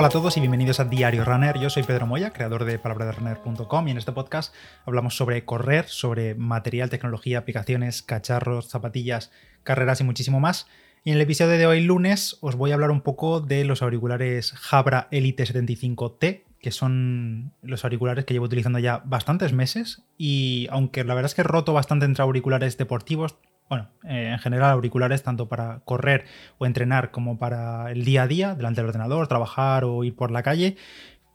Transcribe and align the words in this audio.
Hola 0.00 0.06
a 0.06 0.10
todos 0.10 0.36
y 0.36 0.40
bienvenidos 0.40 0.78
a 0.78 0.84
Diario 0.84 1.24
Runner. 1.24 1.58
Yo 1.58 1.70
soy 1.70 1.82
Pedro 1.82 2.06
Moya, 2.06 2.30
creador 2.30 2.64
de 2.64 2.78
palabraderunner.com 2.78 3.88
y 3.88 3.90
en 3.90 3.98
este 3.98 4.12
podcast 4.12 4.54
hablamos 4.86 5.16
sobre 5.16 5.44
correr, 5.44 5.86
sobre 5.88 6.36
material, 6.36 6.88
tecnología, 6.88 7.38
aplicaciones, 7.38 8.02
cacharros, 8.04 8.68
zapatillas, 8.68 9.32
carreras 9.64 10.00
y 10.00 10.04
muchísimo 10.04 10.38
más. 10.38 10.68
Y 11.02 11.10
en 11.10 11.16
el 11.16 11.22
episodio 11.22 11.58
de 11.58 11.66
hoy 11.66 11.80
lunes 11.80 12.38
os 12.42 12.54
voy 12.54 12.70
a 12.70 12.74
hablar 12.74 12.92
un 12.92 13.00
poco 13.00 13.40
de 13.40 13.64
los 13.64 13.82
auriculares 13.82 14.52
Jabra 14.52 15.08
Elite 15.10 15.42
75T, 15.42 16.42
que 16.60 16.70
son 16.70 17.50
los 17.62 17.82
auriculares 17.82 18.24
que 18.24 18.34
llevo 18.34 18.46
utilizando 18.46 18.78
ya 18.78 19.02
bastantes 19.04 19.52
meses 19.52 20.02
y 20.16 20.68
aunque 20.70 21.02
la 21.02 21.14
verdad 21.14 21.30
es 21.30 21.34
que 21.34 21.40
he 21.40 21.44
roto 21.44 21.72
bastante 21.72 22.04
entre 22.04 22.22
auriculares 22.22 22.78
deportivos, 22.78 23.34
bueno, 23.68 23.88
eh, 24.04 24.30
en 24.32 24.38
general 24.38 24.70
auriculares 24.70 25.22
tanto 25.22 25.48
para 25.48 25.80
correr 25.84 26.24
o 26.58 26.66
entrenar 26.66 27.10
como 27.10 27.38
para 27.38 27.90
el 27.90 28.04
día 28.04 28.22
a 28.22 28.26
día, 28.26 28.54
delante 28.54 28.80
del 28.80 28.88
ordenador, 28.88 29.28
trabajar 29.28 29.84
o 29.84 30.04
ir 30.04 30.14
por 30.16 30.30
la 30.30 30.42
calle. 30.42 30.76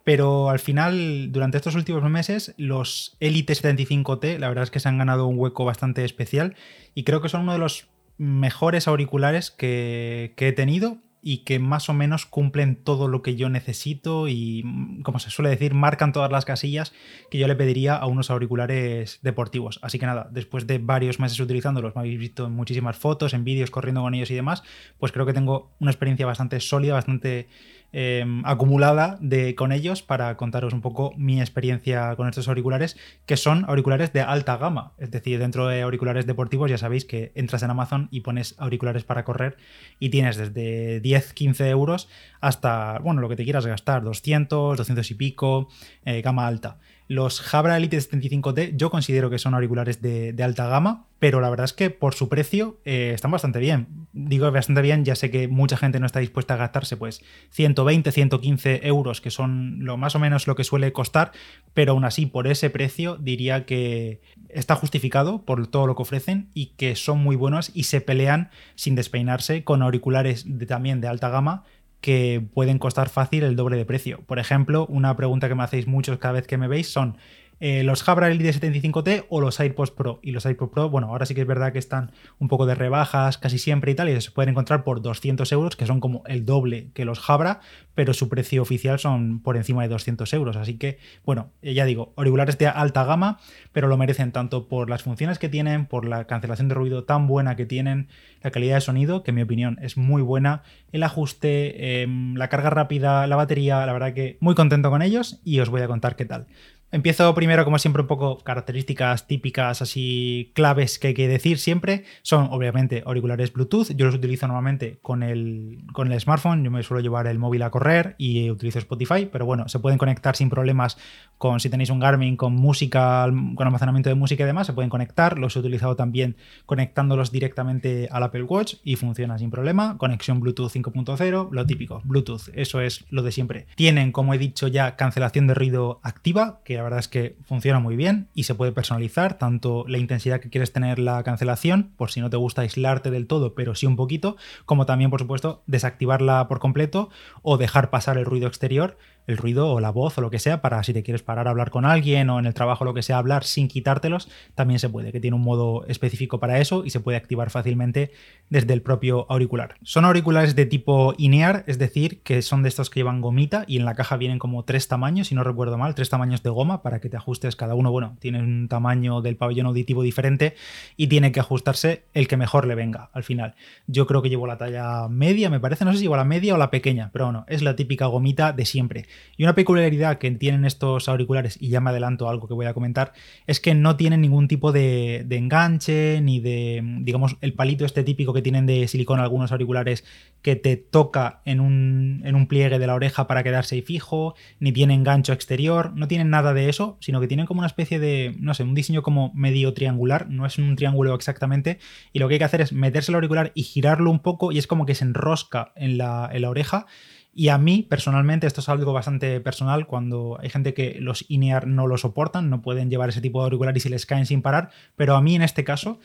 Pero 0.04 0.50
al 0.50 0.58
final, 0.58 1.32
durante 1.32 1.56
estos 1.56 1.74
últimos 1.74 2.02
meses, 2.10 2.54
los 2.58 3.16
Elite 3.20 3.54
75T, 3.54 4.38
la 4.38 4.48
verdad 4.48 4.64
es 4.64 4.70
que 4.70 4.80
se 4.80 4.88
han 4.88 4.98
ganado 4.98 5.26
un 5.26 5.38
hueco 5.38 5.64
bastante 5.64 6.04
especial 6.04 6.56
y 6.94 7.04
creo 7.04 7.22
que 7.22 7.30
son 7.30 7.42
uno 7.42 7.52
de 7.52 7.58
los 7.58 7.88
mejores 8.18 8.86
auriculares 8.86 9.50
que, 9.50 10.34
que 10.36 10.48
he 10.48 10.52
tenido 10.52 10.98
y 11.26 11.38
que 11.38 11.58
más 11.58 11.88
o 11.88 11.94
menos 11.94 12.26
cumplen 12.26 12.76
todo 12.76 13.08
lo 13.08 13.22
que 13.22 13.34
yo 13.34 13.48
necesito 13.48 14.28
y, 14.28 14.62
como 15.02 15.18
se 15.18 15.30
suele 15.30 15.48
decir, 15.48 15.72
marcan 15.72 16.12
todas 16.12 16.30
las 16.30 16.44
casillas 16.44 16.92
que 17.30 17.38
yo 17.38 17.48
le 17.48 17.56
pediría 17.56 17.96
a 17.96 18.06
unos 18.06 18.30
auriculares 18.30 19.20
deportivos. 19.22 19.80
Así 19.82 19.98
que 19.98 20.04
nada, 20.04 20.28
después 20.30 20.66
de 20.66 20.76
varios 20.76 21.20
meses 21.20 21.40
utilizándolos, 21.40 21.94
me 21.96 22.00
habéis 22.02 22.18
visto 22.18 22.46
en 22.46 22.52
muchísimas 22.52 22.98
fotos, 22.98 23.32
en 23.32 23.42
vídeos 23.42 23.70
corriendo 23.70 24.02
con 24.02 24.12
ellos 24.12 24.30
y 24.30 24.34
demás, 24.34 24.62
pues 24.98 25.12
creo 25.12 25.24
que 25.24 25.32
tengo 25.32 25.70
una 25.80 25.90
experiencia 25.90 26.26
bastante 26.26 26.60
sólida, 26.60 26.92
bastante 26.92 27.48
Em, 27.96 28.44
acumulada 28.44 29.18
de, 29.20 29.54
con 29.54 29.70
ellos 29.70 30.02
para 30.02 30.36
contaros 30.36 30.72
un 30.72 30.80
poco 30.80 31.14
mi 31.16 31.38
experiencia 31.38 32.16
con 32.16 32.28
estos 32.28 32.48
auriculares, 32.48 32.96
que 33.24 33.36
son 33.36 33.64
auriculares 33.68 34.12
de 34.12 34.20
alta 34.20 34.56
gama. 34.56 34.94
Es 34.98 35.12
decir, 35.12 35.38
dentro 35.38 35.68
de 35.68 35.82
auriculares 35.82 36.26
deportivos 36.26 36.68
ya 36.68 36.76
sabéis 36.76 37.04
que 37.04 37.30
entras 37.36 37.62
en 37.62 37.70
Amazon 37.70 38.08
y 38.10 38.22
pones 38.22 38.56
auriculares 38.58 39.04
para 39.04 39.24
correr 39.24 39.58
y 40.00 40.08
tienes 40.08 40.36
desde 40.36 40.98
10, 40.98 41.34
15 41.34 41.68
euros 41.70 42.08
hasta, 42.40 42.98
bueno, 42.98 43.20
lo 43.20 43.28
que 43.28 43.36
te 43.36 43.44
quieras 43.44 43.64
gastar, 43.64 44.02
200, 44.02 44.76
200 44.76 45.10
y 45.12 45.14
pico, 45.14 45.68
eh, 46.04 46.20
gama 46.20 46.48
alta. 46.48 46.78
Los 47.06 47.40
Jabra 47.42 47.76
Elite 47.76 47.98
75T 47.98 48.76
yo 48.76 48.90
considero 48.90 49.28
que 49.28 49.38
son 49.38 49.54
auriculares 49.54 50.00
de, 50.00 50.34
alta 50.42 50.66
gama, 50.66 51.06
pero 51.24 51.40
la 51.40 51.48
verdad 51.48 51.64
es 51.64 51.72
que 51.72 51.88
por 51.88 52.12
su 52.12 52.28
precio 52.28 52.82
eh, 52.84 53.12
están 53.14 53.30
bastante 53.30 53.58
bien. 53.58 53.86
Digo 54.12 54.50
bastante 54.52 54.82
bien, 54.82 55.06
ya 55.06 55.14
sé 55.14 55.30
que 55.30 55.48
mucha 55.48 55.78
gente 55.78 55.98
no 55.98 56.04
está 56.04 56.20
dispuesta 56.20 56.52
a 56.52 56.58
gastarse 56.58 56.98
pues 56.98 57.24
120, 57.48 58.12
115 58.12 58.86
euros, 58.86 59.22
que 59.22 59.30
son 59.30 59.78
lo 59.86 59.96
más 59.96 60.14
o 60.14 60.18
menos 60.18 60.46
lo 60.46 60.54
que 60.54 60.64
suele 60.64 60.92
costar, 60.92 61.32
pero 61.72 61.92
aún 61.92 62.04
así 62.04 62.26
por 62.26 62.46
ese 62.46 62.68
precio 62.68 63.16
diría 63.16 63.64
que 63.64 64.20
está 64.50 64.74
justificado 64.74 65.46
por 65.46 65.66
todo 65.66 65.86
lo 65.86 65.96
que 65.96 66.02
ofrecen 66.02 66.50
y 66.52 66.74
que 66.76 66.94
son 66.94 67.20
muy 67.20 67.36
buenos 67.36 67.70
y 67.72 67.84
se 67.84 68.02
pelean 68.02 68.50
sin 68.74 68.94
despeinarse 68.94 69.64
con 69.64 69.80
auriculares 69.80 70.44
también 70.68 71.00
de 71.00 71.08
alta 71.08 71.30
gama 71.30 71.64
que 72.02 72.46
pueden 72.52 72.78
costar 72.78 73.08
fácil 73.08 73.44
el 73.44 73.56
doble 73.56 73.78
de 73.78 73.86
precio. 73.86 74.20
Por 74.26 74.38
ejemplo, 74.38 74.84
una 74.90 75.16
pregunta 75.16 75.48
que 75.48 75.54
me 75.54 75.62
hacéis 75.62 75.86
muchos 75.86 76.18
cada 76.18 76.34
vez 76.34 76.46
que 76.46 76.58
me 76.58 76.68
veis 76.68 76.92
son 76.92 77.16
eh, 77.60 77.82
los 77.82 78.02
Jabra 78.02 78.28
Elite 78.28 78.52
75T 78.52 79.26
o 79.28 79.40
los 79.40 79.60
AirPods 79.60 79.90
Pro. 79.90 80.20
Y 80.22 80.32
los 80.32 80.46
AirPods 80.46 80.72
Pro, 80.72 80.90
bueno, 80.90 81.08
ahora 81.08 81.26
sí 81.26 81.34
que 81.34 81.42
es 81.42 81.46
verdad 81.46 81.72
que 81.72 81.78
están 81.78 82.12
un 82.38 82.48
poco 82.48 82.66
de 82.66 82.74
rebajas 82.74 83.38
casi 83.38 83.58
siempre 83.58 83.92
y 83.92 83.94
tal, 83.94 84.08
y 84.08 84.20
se 84.20 84.30
pueden 84.30 84.50
encontrar 84.50 84.84
por 84.84 85.02
200 85.02 85.50
euros, 85.52 85.76
que 85.76 85.86
son 85.86 86.00
como 86.00 86.22
el 86.26 86.44
doble 86.44 86.90
que 86.94 87.04
los 87.04 87.20
Jabra, 87.20 87.60
pero 87.94 88.12
su 88.12 88.28
precio 88.28 88.62
oficial 88.62 88.98
son 88.98 89.40
por 89.40 89.56
encima 89.56 89.82
de 89.82 89.88
200 89.88 90.32
euros. 90.34 90.56
Así 90.56 90.78
que, 90.78 90.98
bueno, 91.24 91.50
eh, 91.62 91.74
ya 91.74 91.84
digo, 91.84 92.12
auriculares 92.16 92.58
de 92.58 92.66
alta 92.66 93.04
gama, 93.04 93.38
pero 93.72 93.88
lo 93.88 93.96
merecen 93.96 94.32
tanto 94.32 94.68
por 94.68 94.90
las 94.90 95.02
funciones 95.02 95.38
que 95.38 95.48
tienen, 95.48 95.86
por 95.86 96.06
la 96.06 96.26
cancelación 96.26 96.68
de 96.68 96.74
ruido 96.74 97.04
tan 97.04 97.26
buena 97.26 97.56
que 97.56 97.66
tienen, 97.66 98.08
la 98.42 98.50
calidad 98.50 98.76
de 98.76 98.80
sonido, 98.80 99.22
que 99.22 99.30
en 99.30 99.36
mi 99.36 99.42
opinión 99.42 99.78
es 99.80 99.96
muy 99.96 100.22
buena, 100.22 100.62
el 100.92 101.02
ajuste, 101.02 102.02
em, 102.02 102.34
la 102.34 102.48
carga 102.48 102.70
rápida, 102.70 103.26
la 103.26 103.36
batería, 103.36 103.84
la 103.86 103.92
verdad 103.92 104.12
que 104.12 104.36
muy 104.40 104.54
contento 104.54 104.90
con 104.90 105.02
ellos 105.02 105.40
y 105.44 105.60
os 105.60 105.68
voy 105.70 105.82
a 105.82 105.86
contar 105.86 106.16
qué 106.16 106.24
tal. 106.24 106.46
Empiezo 106.94 107.34
primero, 107.34 107.64
como 107.64 107.80
siempre, 107.80 108.02
un 108.02 108.06
poco 108.06 108.38
características 108.38 109.26
típicas, 109.26 109.82
así 109.82 110.52
claves 110.54 111.00
que 111.00 111.08
hay 111.08 111.14
que 111.14 111.26
decir 111.26 111.58
siempre. 111.58 112.04
Son, 112.22 112.46
obviamente, 112.52 113.02
auriculares 113.04 113.52
Bluetooth. 113.52 113.88
Yo 113.96 114.06
los 114.06 114.14
utilizo 114.14 114.46
normalmente 114.46 115.00
con 115.02 115.24
el, 115.24 115.82
con 115.92 116.12
el 116.12 116.20
smartphone. 116.20 116.62
Yo 116.62 116.70
me 116.70 116.84
suelo 116.84 117.00
llevar 117.00 117.26
el 117.26 117.40
móvil 117.40 117.64
a 117.64 117.70
correr 117.70 118.14
y 118.16 118.48
utilizo 118.48 118.78
Spotify, 118.78 119.26
pero 119.26 119.44
bueno, 119.44 119.68
se 119.68 119.80
pueden 119.80 119.98
conectar 119.98 120.36
sin 120.36 120.50
problemas 120.50 120.96
con 121.36 121.58
si 121.58 121.68
tenéis 121.68 121.90
un 121.90 121.98
Garmin 121.98 122.36
con 122.36 122.54
música, 122.54 123.24
con 123.56 123.66
almacenamiento 123.66 124.08
de 124.08 124.14
música 124.14 124.44
y 124.44 124.46
demás, 124.46 124.68
se 124.68 124.72
pueden 124.72 124.88
conectar. 124.88 125.36
Los 125.36 125.56
he 125.56 125.58
utilizado 125.58 125.96
también 125.96 126.36
conectándolos 126.64 127.32
directamente 127.32 128.08
al 128.12 128.22
Apple 128.22 128.44
Watch 128.44 128.76
y 128.84 128.94
funciona 128.94 129.36
sin 129.36 129.50
problema. 129.50 129.98
Conexión 129.98 130.38
Bluetooth 130.38 130.70
5.0, 130.70 131.48
lo 131.50 131.66
típico, 131.66 132.02
Bluetooth, 132.04 132.50
eso 132.54 132.80
es 132.80 133.04
lo 133.10 133.22
de 133.22 133.32
siempre. 133.32 133.66
Tienen, 133.74 134.12
como 134.12 134.32
he 134.32 134.38
dicho 134.38 134.68
ya, 134.68 134.94
cancelación 134.94 135.48
de 135.48 135.54
ruido 135.54 135.98
activa, 136.04 136.60
que 136.64 136.83
verdad 136.84 137.00
es 137.00 137.08
que 137.08 137.36
funciona 137.44 137.80
muy 137.80 137.96
bien 137.96 138.28
y 138.34 138.44
se 138.44 138.54
puede 138.54 138.72
personalizar 138.72 139.38
tanto 139.38 139.84
la 139.88 139.98
intensidad 139.98 140.40
que 140.40 140.50
quieres 140.50 140.72
tener 140.72 140.98
la 140.98 141.22
cancelación, 141.22 141.90
por 141.96 142.10
si 142.10 142.20
no 142.20 142.30
te 142.30 142.36
gusta 142.36 142.62
aislarte 142.62 143.10
del 143.10 143.26
todo, 143.26 143.54
pero 143.54 143.74
sí 143.74 143.86
un 143.86 143.96
poquito, 143.96 144.36
como 144.64 144.86
también, 144.86 145.10
por 145.10 145.20
supuesto, 145.20 145.62
desactivarla 145.66 146.46
por 146.46 146.60
completo 146.60 147.10
o 147.42 147.56
dejar 147.56 147.90
pasar 147.90 148.18
el 148.18 148.24
ruido 148.24 148.46
exterior 148.46 148.96
el 149.26 149.36
ruido 149.36 149.70
o 149.72 149.80
la 149.80 149.90
voz 149.90 150.18
o 150.18 150.20
lo 150.20 150.30
que 150.30 150.38
sea 150.38 150.60
para 150.60 150.82
si 150.82 150.92
te 150.92 151.02
quieres 151.02 151.22
parar 151.22 151.46
a 151.46 151.50
hablar 151.50 151.70
con 151.70 151.84
alguien 151.84 152.30
o 152.30 152.38
en 152.38 152.46
el 152.46 152.54
trabajo 152.54 152.84
lo 152.84 152.94
que 152.94 153.02
sea 153.02 153.18
hablar 153.18 153.44
sin 153.44 153.68
quitártelos, 153.68 154.28
también 154.54 154.78
se 154.78 154.88
puede, 154.88 155.12
que 155.12 155.20
tiene 155.20 155.36
un 155.36 155.42
modo 155.42 155.84
específico 155.86 156.40
para 156.40 156.58
eso 156.60 156.84
y 156.84 156.90
se 156.90 157.00
puede 157.00 157.16
activar 157.16 157.50
fácilmente 157.50 158.12
desde 158.50 158.72
el 158.74 158.82
propio 158.82 159.26
auricular. 159.30 159.76
Son 159.82 160.04
auriculares 160.04 160.54
de 160.54 160.66
tipo 160.66 161.14
INEAR, 161.18 161.64
es 161.66 161.78
decir, 161.78 162.22
que 162.22 162.42
son 162.42 162.62
de 162.62 162.68
estos 162.68 162.90
que 162.90 163.00
llevan 163.00 163.20
gomita 163.20 163.64
y 163.66 163.76
en 163.76 163.84
la 163.84 163.94
caja 163.94 164.16
vienen 164.16 164.38
como 164.38 164.64
tres 164.64 164.88
tamaños, 164.88 165.28
si 165.28 165.34
no 165.34 165.44
recuerdo 165.44 165.78
mal, 165.78 165.94
tres 165.94 166.10
tamaños 166.10 166.42
de 166.42 166.50
goma 166.50 166.82
para 166.82 167.00
que 167.00 167.08
te 167.08 167.16
ajustes 167.16 167.56
cada 167.56 167.74
uno, 167.74 167.90
bueno, 167.90 168.16
tiene 168.20 168.40
un 168.40 168.68
tamaño 168.68 169.20
del 169.20 169.36
pabellón 169.36 169.66
auditivo 169.66 170.02
diferente 170.02 170.54
y 170.96 171.06
tiene 171.06 171.32
que 171.32 171.40
ajustarse 171.40 172.04
el 172.14 172.28
que 172.28 172.36
mejor 172.36 172.66
le 172.66 172.74
venga 172.74 173.10
al 173.12 173.24
final. 173.24 173.54
Yo 173.86 174.06
creo 174.06 174.22
que 174.22 174.28
llevo 174.28 174.46
la 174.46 174.58
talla 174.58 175.08
media, 175.08 175.50
me 175.50 175.60
parece, 175.60 175.84
no 175.84 175.92
sé 175.92 175.98
si 175.98 176.04
llevo 176.04 176.16
la 176.16 176.24
media 176.24 176.54
o 176.54 176.58
la 176.58 176.70
pequeña, 176.70 177.10
pero 177.12 177.26
bueno, 177.26 177.44
es 177.48 177.62
la 177.62 177.76
típica 177.76 178.06
gomita 178.06 178.52
de 178.52 178.64
siempre. 178.64 179.06
Y 179.36 179.42
una 179.42 179.54
peculiaridad 179.54 180.18
que 180.18 180.30
tienen 180.30 180.64
estos 180.64 181.08
auriculares, 181.08 181.56
y 181.60 181.68
ya 181.68 181.80
me 181.80 181.90
adelanto 181.90 182.28
algo 182.28 182.46
que 182.46 182.54
voy 182.54 182.66
a 182.66 182.74
comentar, 182.74 183.12
es 183.46 183.60
que 183.60 183.74
no 183.74 183.96
tienen 183.96 184.20
ningún 184.20 184.48
tipo 184.48 184.72
de, 184.72 185.26
enganche, 185.30 186.20
ni 186.20 186.40
de, 186.40 186.82
digamos, 187.00 187.36
el 187.40 187.54
palito 187.54 187.84
este 187.84 188.04
típico 188.04 188.32
que 188.32 188.42
tienen 188.42 188.66
de 188.66 188.86
silicona 188.86 189.22
algunos 189.22 189.50
auriculares 189.52 190.04
que 190.42 190.56
te 190.56 190.76
toca 190.76 191.40
en 191.44 191.60
un, 191.60 192.22
en 192.24 192.34
un 192.34 192.46
pliegue 192.46 192.78
de 192.78 192.86
la 192.86 192.94
oreja 192.94 193.26
para 193.26 193.42
quedarse 193.42 193.74
ahí 193.74 193.82
fijo, 193.82 194.34
ni 194.60 194.72
tienen 194.72 195.02
gancho 195.02 195.32
exterior, 195.32 195.92
no 195.94 196.06
tienen 196.06 196.30
nada 196.30 196.54
de 196.54 196.68
eso, 196.68 196.96
sino 197.00 197.20
que 197.20 197.26
tienen 197.26 197.46
como 197.46 197.60
una 197.60 197.66
especie 197.66 197.98
de, 197.98 198.36
no 198.38 198.54
sé, 198.54 198.62
un 198.62 198.74
diseño 198.74 199.02
como 199.02 199.32
medio 199.34 199.74
triangular, 199.74 200.28
no 200.28 200.46
es 200.46 200.58
un 200.58 200.76
triángulo 200.76 201.14
exactamente, 201.14 201.78
y 202.12 202.18
lo 202.18 202.28
que 202.28 202.34
hay 202.34 202.38
que 202.38 202.44
hacer 202.44 202.60
es 202.60 202.72
meterse 202.72 203.10
el 203.10 203.16
auricular 203.16 203.52
y 203.54 203.62
girarlo 203.62 204.10
un 204.10 204.20
poco 204.20 204.52
y 204.52 204.58
es 204.58 204.66
como 204.66 204.86
que 204.86 204.94
se 204.94 205.04
enrosca 205.04 205.72
en 205.76 205.98
la, 205.98 206.28
en 206.32 206.42
la 206.42 206.50
oreja 206.50 206.86
y 207.34 207.48
a 207.48 207.58
mí, 207.58 207.86
personalmente, 207.88 208.46
esto 208.46 208.60
es 208.60 208.68
algo 208.68 208.92
bastante 208.92 209.40
personal, 209.40 209.86
cuando 209.86 210.38
hay 210.40 210.50
gente 210.50 210.72
que 210.72 210.98
los 211.00 211.24
INEAR 211.28 211.66
no 211.66 211.86
lo 211.86 211.98
soportan, 211.98 212.48
no 212.48 212.62
pueden 212.62 212.90
llevar 212.90 213.08
ese 213.08 213.20
tipo 213.20 213.40
de 213.40 213.44
auricular 213.44 213.76
y 213.76 213.88
les 213.88 214.06
caen 214.06 214.26
sin 214.26 214.40
parar, 214.40 214.70
pero 214.96 215.16
a 215.16 215.20
mí 215.20 215.34
en 215.34 215.42
este 215.42 215.64
caso 215.64 215.98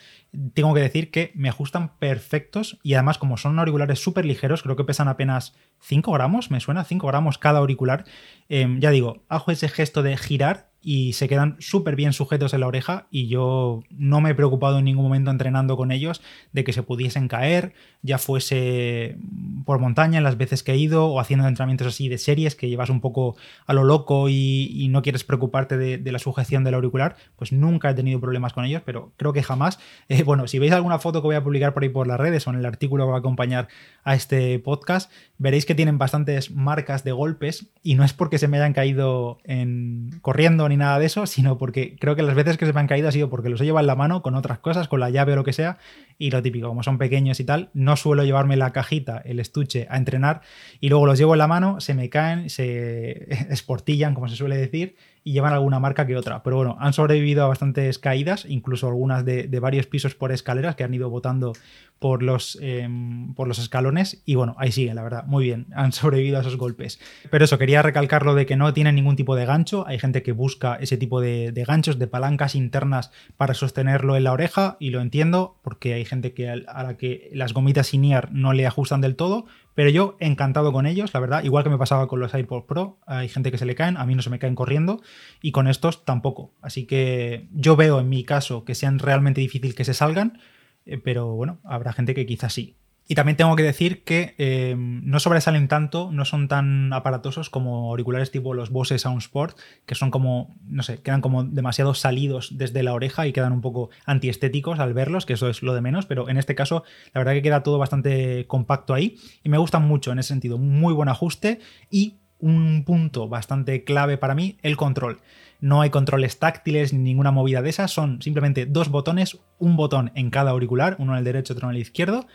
tengo 0.53 0.73
que 0.73 0.81
decir 0.81 1.11
que 1.11 1.31
me 1.35 1.49
ajustan 1.49 1.97
perfectos 1.97 2.79
y 2.83 2.95
además 2.95 3.17
como 3.17 3.37
son 3.37 3.59
auriculares 3.59 3.99
súper 3.99 4.25
ligeros, 4.25 4.63
creo 4.63 4.75
que 4.75 4.83
pesan 4.83 5.07
apenas 5.07 5.55
5 5.81 6.11
gramos, 6.11 6.51
me 6.51 6.59
suena 6.59 6.83
5 6.83 7.07
gramos 7.07 7.37
cada 7.37 7.59
auricular, 7.59 8.05
em, 8.49 8.79
ya 8.79 8.89
digo, 8.89 9.23
hago 9.29 9.51
ese 9.51 9.69
gesto 9.69 10.01
de 10.01 10.17
girar 10.17 10.68
y 10.81 11.13
se 11.13 11.27
quedan 11.27 11.57
súper 11.59 11.95
bien 11.95 12.13
sujetos 12.13 12.53
en 12.53 12.61
la 12.61 12.67
oreja 12.67 13.07
y 13.11 13.27
yo 13.27 13.83
no 13.89 14.21
me 14.21 14.31
he 14.31 14.35
preocupado 14.35 14.79
en 14.79 14.85
ningún 14.85 15.03
momento 15.03 15.29
entrenando 15.29 15.75
con 15.75 15.91
ellos 15.91 16.21
de 16.53 16.63
que 16.63 16.73
se 16.73 16.83
pudiesen 16.83 17.27
caer, 17.27 17.73
ya 18.01 18.17
fuese 18.17 19.17
por 19.65 19.79
montaña 19.79 20.21
las 20.21 20.37
veces 20.37 20.63
que 20.63 20.71
he 20.71 20.77
ido 20.77 21.07
o 21.07 21.19
haciendo 21.19 21.47
entrenamientos 21.47 21.87
así 21.87 22.07
de 22.07 22.17
series 22.17 22.55
que 22.55 22.69
llevas 22.69 22.89
un 22.89 23.01
poco 23.01 23.35
a 23.65 23.73
lo 23.73 23.83
loco 23.83 24.29
y, 24.29 24.87
no 24.89 25.03
quieres 25.03 25.23
preocuparte 25.23 25.77
de, 25.77 26.11
la 26.11 26.17
sujeción 26.17 26.63
del 26.63 26.73
auricular, 26.73 27.15
pues 27.35 27.51
nunca 27.51 27.91
he 27.91 27.93
tenido 27.93 28.19
problemas 28.19 28.53
con 28.53 28.65
ellos, 28.65 28.81
pero 28.83 29.11
creo 29.17 29.33
que 29.33 29.43
jamás. 29.43 29.79
Eh, 30.09 30.23
bueno, 30.23 30.47
si 30.47 30.57
veis 30.57 30.71
alguna 30.71 30.97
foto 30.97 31.21
que 31.21 31.27
voy 31.27 31.35
a 31.35 31.43
publicar 31.43 31.73
por 31.73 31.83
ahí 31.83 31.89
por 31.89 32.07
las 32.07 32.19
redes 32.19 32.47
o 32.47 32.49
en 32.49 32.55
el 32.55 32.65
artículo 32.65 33.05
que 33.05 33.11
va 33.11 33.17
a 33.17 33.19
acompañar 33.19 33.67
a 34.03 34.15
este 34.15 34.57
podcast, 34.57 35.11
veréis 35.37 35.67
que 35.67 35.75
tienen 35.75 35.99
bastantes 35.99 36.51
marcas 36.51 37.03
de 37.03 37.11
golpes 37.11 37.67
y 37.83 37.93
no 37.93 38.03
es 38.03 38.13
porque 38.13 38.39
se 38.39 38.47
me 38.47 38.57
hayan 38.57 38.73
caído 38.73 39.37
en 39.43 40.17
corriendo 40.21 40.65
ni 40.69 40.77
nada 40.77 40.99
de 40.99 41.05
eso, 41.05 41.25
sino 41.25 41.57
porque 41.57 41.97
creo 41.99 42.15
que 42.15 42.21
las 42.21 42.35
veces 42.35 42.57
que 42.57 42.65
se 42.65 42.73
me 42.73 42.79
han 42.79 42.87
caído 42.87 43.09
ha 43.09 43.11
sido 43.11 43.29
porque 43.29 43.49
los 43.49 43.59
he 43.59 43.65
llevado 43.65 43.83
en 43.83 43.87
la 43.87 43.95
mano 43.95 44.21
con 44.21 44.35
otras 44.35 44.59
cosas, 44.59 44.87
con 44.87 44.99
la 44.99 45.09
llave 45.09 45.33
o 45.33 45.35
lo 45.35 45.43
que 45.43 45.53
sea, 45.53 45.77
y 46.17 46.31
lo 46.31 46.41
típico, 46.41 46.67
como 46.67 46.83
son 46.83 46.97
pequeños 46.97 47.39
y 47.39 47.43
tal, 47.43 47.69
no 47.73 47.95
suelo 47.97 48.23
llevarme 48.23 48.55
la 48.55 48.71
cajita, 48.71 49.21
el 49.25 49.39
estuche 49.39 49.87
a 49.89 49.97
entrenar, 49.97 50.41
y 50.79 50.89
luego 50.89 51.05
los 51.05 51.17
llevo 51.17 51.33
en 51.33 51.39
la 51.39 51.47
mano, 51.47 51.81
se 51.81 51.93
me 51.93 52.09
caen, 52.09 52.49
se 52.49 53.27
esportillan, 53.51 54.13
como 54.13 54.29
se 54.29 54.35
suele 54.35 54.55
decir, 54.55 54.95
y 55.23 55.33
llevan 55.33 55.53
alguna 55.53 55.79
marca 55.79 56.05
que 56.05 56.15
otra. 56.15 56.43
Pero 56.43 56.57
bueno, 56.57 56.77
han 56.79 56.93
sobrevivido 56.93 57.43
a 57.43 57.47
bastantes 57.47 57.99
caídas, 57.99 58.45
incluso 58.47 58.87
algunas 58.87 59.25
de, 59.25 59.47
varios 59.59 59.85
pisos 59.85 60.15
por 60.15 60.31
escaleras 60.31 60.75
que 60.75 60.83
han 60.83 60.93
ido 60.93 61.09
botando 61.09 61.53
por 61.99 62.23
los, 62.23 62.57
em, 62.61 63.33
por 63.33 63.47
los 63.47 63.59
escalones. 63.59 64.21
Y 64.25 64.35
bueno, 64.35 64.55
ahí 64.57 64.71
siguen, 64.71 64.95
la 64.95 65.03
verdad, 65.03 65.25
muy 65.25 65.43
bien, 65.43 65.67
han 65.75 65.91
sobrevivido 65.91 66.37
a 66.37 66.41
esos 66.41 66.57
golpes. 66.57 66.99
Pero 67.29 67.45
eso, 67.45 67.57
quería 67.57 67.81
recalcarlo 67.81 68.35
de 68.35 68.45
que 68.45 68.55
no 68.55 68.73
tienen 68.73 68.95
ningún 68.95 69.15
tipo 69.15 69.35
de 69.35 69.45
gancho. 69.45 69.85
Hay 69.87 69.99
gente 69.99 70.23
que 70.23 70.31
busca 70.31 70.75
ese 70.75 70.97
tipo 70.97 71.19
de, 71.19 71.51
de 71.51 71.63
ganchos, 71.65 71.99
de 71.99 72.07
palancas 72.07 72.55
internas 72.55 73.11
para 73.37 73.53
sostenerlo 73.53 74.15
en 74.15 74.23
la 74.23 74.31
oreja, 74.31 74.77
y 74.79 74.91
lo 74.91 75.01
entiendo, 75.01 75.57
porque 75.61 75.93
hay 75.93 76.05
gente 76.05 76.33
que 76.33 76.49
a 76.49 76.83
la 76.83 76.97
que 76.97 77.29
las 77.33 77.53
gomitas 77.53 77.93
INEAR 77.93 78.31
no 78.31 78.53
le 78.53 78.65
ajustan 78.65 79.01
del 79.01 79.15
todo, 79.15 79.45
pero 79.75 79.89
yo 79.89 80.17
encantado 80.19 80.73
con 80.73 80.85
ellos, 80.85 81.13
la 81.13 81.19
verdad, 81.19 81.43
igual 81.43 81.63
que 81.63 81.69
me 81.69 81.77
pasaba 81.77 82.07
con 82.07 82.19
los 82.19 82.33
iPod 82.33 82.65
Pro, 82.65 82.99
hay 83.05 83.29
gente 83.29 83.51
que 83.51 83.57
se 83.57 83.65
le 83.65 83.75
caen, 83.75 83.97
a 83.97 84.05
mí 84.05 84.15
no 84.15 84.21
se 84.21 84.29
me 84.29 84.39
caen 84.39 84.55
corriendo 84.55 85.01
y 85.41 85.51
con 85.51 85.67
estos 85.67 86.05
tampoco. 86.05 86.53
Así 86.61 86.85
que 86.85 87.47
yo 87.51 87.75
veo 87.75 87.99
en 87.99 88.09
mi 88.09 88.23
caso 88.23 88.65
que 88.65 88.75
sean 88.75 88.99
realmente 88.99 89.41
difícil 89.41 89.75
que 89.75 89.85
se 89.85 89.93
salgan, 89.93 90.39
eh, 90.85 90.97
pero 90.97 91.33
bueno, 91.33 91.59
habrá 91.63 91.93
gente 91.93 92.13
que 92.13 92.25
quizás 92.25 92.53
sí. 92.53 92.75
Y 93.11 93.15
también 93.15 93.37
tengo 93.37 93.55
que 93.55 93.63
decir 93.63 94.03
que 94.03 94.35
eh, 94.37 94.75
no 94.77 95.19
sobresalen 95.19 95.67
tanto, 95.67 96.11
no 96.11 96.25
son 96.25 96.47
tan 96.47 96.93
aparatosos 96.93 97.49
como 97.49 97.89
auriculares 97.89 98.29
tipo 98.29 98.53
los 98.53 98.69
Bose 98.69 98.99
Sound 98.99 99.17
Sport, 99.23 99.57
que 99.87 99.95
son 99.95 100.11
como, 100.11 100.55
no 100.67 100.83
sé, 100.83 101.01
quedan 101.01 101.19
como 101.19 101.43
demasiado 101.43 101.95
salidos 101.95 102.59
desde 102.59 102.83
la 102.83 102.93
oreja 102.93 103.25
y 103.25 103.33
quedan 103.33 103.51
un 103.51 103.61
poco 103.61 103.89
antiestéticos 104.05 104.77
al 104.77 104.93
verlos, 104.93 105.25
que 105.25 105.33
eso 105.33 105.49
es 105.49 105.63
lo 105.63 105.73
de 105.73 105.81
menos, 105.81 106.05
pero 106.05 106.29
en 106.29 106.37
este 106.37 106.53
caso 106.53 106.83
la 107.11 107.19
verdad 107.19 107.33
que 107.33 107.41
queda 107.41 107.63
todo 107.63 107.79
bastante 107.79 108.45
compacto 108.45 108.93
ahí 108.93 109.17
y 109.43 109.49
me 109.49 109.57
gustan 109.57 109.87
mucho 109.87 110.11
en 110.11 110.19
ese 110.19 110.29
sentido, 110.29 110.59
muy 110.59 110.93
buen 110.93 111.09
ajuste 111.09 111.61
y 111.89 112.19
un 112.37 112.83
punto 112.85 113.27
bastante 113.27 113.85
clave 113.85 114.19
para 114.19 114.35
mí, 114.35 114.59
el 114.61 114.77
control. 114.77 115.19
No 115.61 115.81
hay 115.81 115.89
controles 115.89 116.37
táctiles 116.37 116.93
ni 116.93 116.99
ninguna 116.99 117.31
movida 117.31 117.63
de 117.63 117.71
esas, 117.71 117.89
son 117.89 118.21
simplemente 118.21 118.67
dos 118.67 118.89
botones, 118.89 119.39
un 119.57 119.77
botón 119.77 120.11
en 120.13 120.29
cada 120.29 120.51
auricular, 120.51 120.95
uno 120.99 121.13
en 121.13 121.17
el 121.17 121.25
derecho, 121.25 121.53
otro 121.53 121.69
en 121.69 121.75
el 121.75 121.81
izquierdo, 121.81 122.27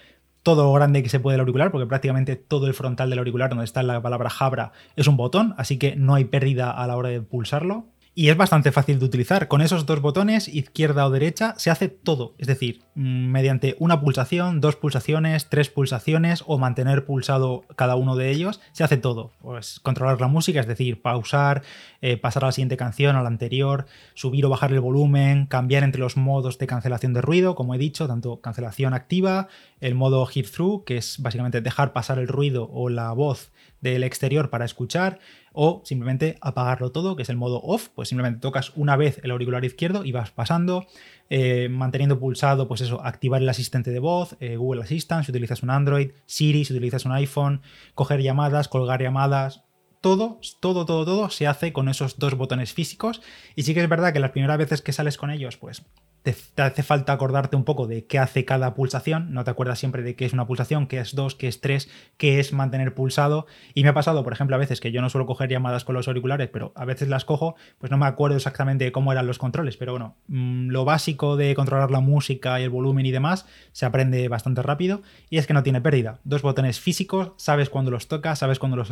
todo 0.44 0.72
grande 0.74 1.02
que 1.02 1.08
se 1.08 1.18
puede 1.18 1.34
el 1.34 1.40
auricular, 1.40 1.72
porque 1.72 1.86
prácticamente 1.86 2.36
todo 2.36 2.68
el 2.68 2.74
frontal 2.74 3.10
del 3.10 3.18
auricular, 3.18 3.48
donde 3.48 3.64
está 3.64 3.82
la 3.82 4.00
palabra 4.00 4.30
Jabra, 4.30 4.72
es 4.94 5.08
un 5.08 5.16
botón, 5.16 5.54
así 5.56 5.78
que 5.78 5.96
no 5.96 6.14
hay 6.14 6.26
pérdida 6.26 6.70
a 6.70 6.86
la 6.86 6.96
hora 6.96 7.08
de 7.08 7.22
pulsarlo 7.22 7.86
y 8.16 8.28
es 8.28 8.36
bastante 8.36 8.70
fácil 8.70 9.00
de 9.00 9.04
utilizar. 9.04 9.48
Con 9.48 9.60
esos 9.60 9.86
dos 9.86 10.00
botones, 10.00 10.46
izquierda 10.46 11.06
o 11.06 11.10
derecha, 11.10 11.54
se 11.56 11.70
hace 11.70 11.88
todo. 11.88 12.34
Es 12.38 12.46
decir, 12.46 12.82
mm, 12.94 13.26
mediante 13.26 13.74
una 13.80 14.00
pulsación, 14.00 14.60
dos 14.60 14.76
pulsaciones, 14.76 15.48
tres 15.48 15.68
pulsaciones 15.68 16.44
o 16.46 16.58
mantener 16.58 17.04
pulsado 17.06 17.64
cada 17.74 17.96
uno 17.96 18.14
de 18.14 18.30
ellos, 18.30 18.60
se 18.72 18.84
hace 18.84 18.98
todo. 18.98 19.32
Pues 19.40 19.80
controlar 19.80 20.20
la 20.20 20.28
música, 20.28 20.60
es 20.60 20.68
decir, 20.68 21.02
pausar, 21.02 21.62
eh, 22.02 22.16
pasar 22.16 22.44
a 22.44 22.46
la 22.46 22.52
siguiente 22.52 22.76
canción, 22.76 23.16
a 23.16 23.22
la 23.22 23.28
anterior, 23.28 23.86
subir 24.14 24.46
o 24.46 24.48
bajar 24.48 24.72
el 24.72 24.80
volumen, 24.80 25.46
cambiar 25.46 25.82
entre 25.82 26.00
los 26.00 26.16
modos 26.16 26.58
de 26.58 26.68
cancelación 26.68 27.14
de 27.14 27.20
ruido, 27.20 27.56
como 27.56 27.74
he 27.74 27.78
dicho, 27.78 28.06
tanto 28.06 28.40
cancelación 28.40 28.94
activa, 28.94 29.48
el 29.80 29.96
modo 29.96 30.28
hear 30.32 30.46
through, 30.46 30.84
que 30.84 30.98
es 30.98 31.16
básicamente 31.18 31.60
dejar 31.60 31.92
pasar 31.92 32.18
el 32.20 32.28
ruido 32.28 32.68
o 32.72 32.88
la 32.88 33.12
voz 33.12 33.50
del 33.80 34.02
exterior 34.02 34.48
para 34.48 34.64
escuchar, 34.64 35.18
o 35.54 35.80
simplemente 35.84 36.36
apagarlo 36.40 36.92
todo, 36.92 37.16
que 37.16 37.22
es 37.22 37.30
el 37.30 37.36
modo 37.36 37.62
off, 37.62 37.88
pues 37.94 38.08
simplemente 38.08 38.40
tocas 38.40 38.72
una 38.74 38.96
vez 38.96 39.20
el 39.22 39.30
auricular 39.30 39.64
izquierdo 39.64 40.04
y 40.04 40.12
vas 40.12 40.32
pasando, 40.32 40.86
eh, 41.30 41.68
manteniendo 41.70 42.18
pulsado, 42.18 42.68
pues 42.68 42.82
eso, 42.82 43.02
activar 43.02 43.40
el 43.40 43.48
asistente 43.48 43.92
de 43.92 44.00
voz, 44.00 44.36
eh, 44.40 44.56
Google 44.56 44.82
Assistant, 44.82 45.24
si 45.24 45.30
utilizas 45.30 45.62
un 45.62 45.70
Android, 45.70 46.10
Siri, 46.26 46.64
si 46.64 46.72
utilizas 46.74 47.06
un 47.06 47.12
iPhone, 47.12 47.62
coger 47.94 48.20
llamadas, 48.20 48.68
colgar 48.68 49.00
llamadas, 49.00 49.62
todo, 50.00 50.40
todo, 50.60 50.84
todo, 50.84 51.04
todo 51.06 51.30
se 51.30 51.46
hace 51.46 51.72
con 51.72 51.88
esos 51.88 52.18
dos 52.18 52.34
botones 52.34 52.74
físicos. 52.74 53.22
Y 53.54 53.62
sí 53.62 53.72
que 53.72 53.82
es 53.82 53.88
verdad 53.88 54.12
que 54.12 54.20
las 54.20 54.32
primeras 54.32 54.58
veces 54.58 54.82
que 54.82 54.92
sales 54.92 55.16
con 55.16 55.30
ellos, 55.30 55.56
pues 55.56 55.84
te, 56.24 56.62
hace 56.62 56.82
falta 56.82 57.12
acordarte 57.12 57.54
un 57.54 57.64
poco 57.64 57.86
de 57.86 58.06
qué 58.06 58.18
hace 58.18 58.46
cada 58.46 58.74
pulsación, 58.74 59.34
no 59.34 59.44
te 59.44 59.50
acuerdas 59.50 59.78
siempre 59.78 60.02
de 60.02 60.16
qué 60.16 60.24
es 60.24 60.32
una 60.32 60.46
pulsación, 60.46 60.86
qué 60.86 60.98
es 60.98 61.14
dos, 61.14 61.34
qué 61.34 61.48
es 61.48 61.60
tres, 61.60 61.90
qué 62.16 62.40
es 62.40 62.54
mantener 62.54 62.94
pulsado. 62.94 63.46
Y 63.74 63.82
me 63.82 63.90
ha 63.90 63.94
pasado, 63.94 64.24
por 64.24 64.32
ejemplo, 64.32 64.56
a 64.56 64.58
veces 64.58 64.80
que 64.80 64.90
yo 64.90 65.02
no 65.02 65.10
suelo 65.10 65.26
coger 65.26 65.50
llamadas 65.50 65.84
con 65.84 65.94
los 65.94 66.08
auriculares, 66.08 66.48
pero 66.50 66.72
a 66.76 66.86
veces 66.86 67.08
las 67.08 67.26
cojo, 67.26 67.56
pues 67.78 67.90
no 67.90 67.98
me 67.98 68.06
acuerdo 68.06 68.36
exactamente 68.36 68.90
cómo 68.90 69.12
eran 69.12 69.26
los 69.26 69.38
controles, 69.38 69.76
pero 69.76 69.92
bueno, 69.92 70.16
mm, 70.28 70.68
lo 70.70 70.86
básico 70.86 71.36
de 71.36 71.54
controlar 71.54 71.90
la 71.90 72.00
música 72.00 72.58
y 72.58 72.62
el 72.62 72.70
volumen 72.70 73.04
y 73.04 73.10
demás 73.10 73.44
se 73.72 73.84
aprende 73.84 74.26
bastante 74.28 74.62
rápido 74.62 75.02
y 75.28 75.36
es 75.36 75.46
que 75.46 75.52
no 75.52 75.62
tiene 75.62 75.82
pérdida. 75.82 76.20
Dos 76.24 76.40
botones 76.40 76.80
físicos, 76.80 77.32
sabes 77.36 77.68
cuándo 77.68 77.90
los 77.90 78.08
tocas, 78.08 78.38
sabes 78.38 78.58
cuándo 78.58 78.78
los, 78.78 78.90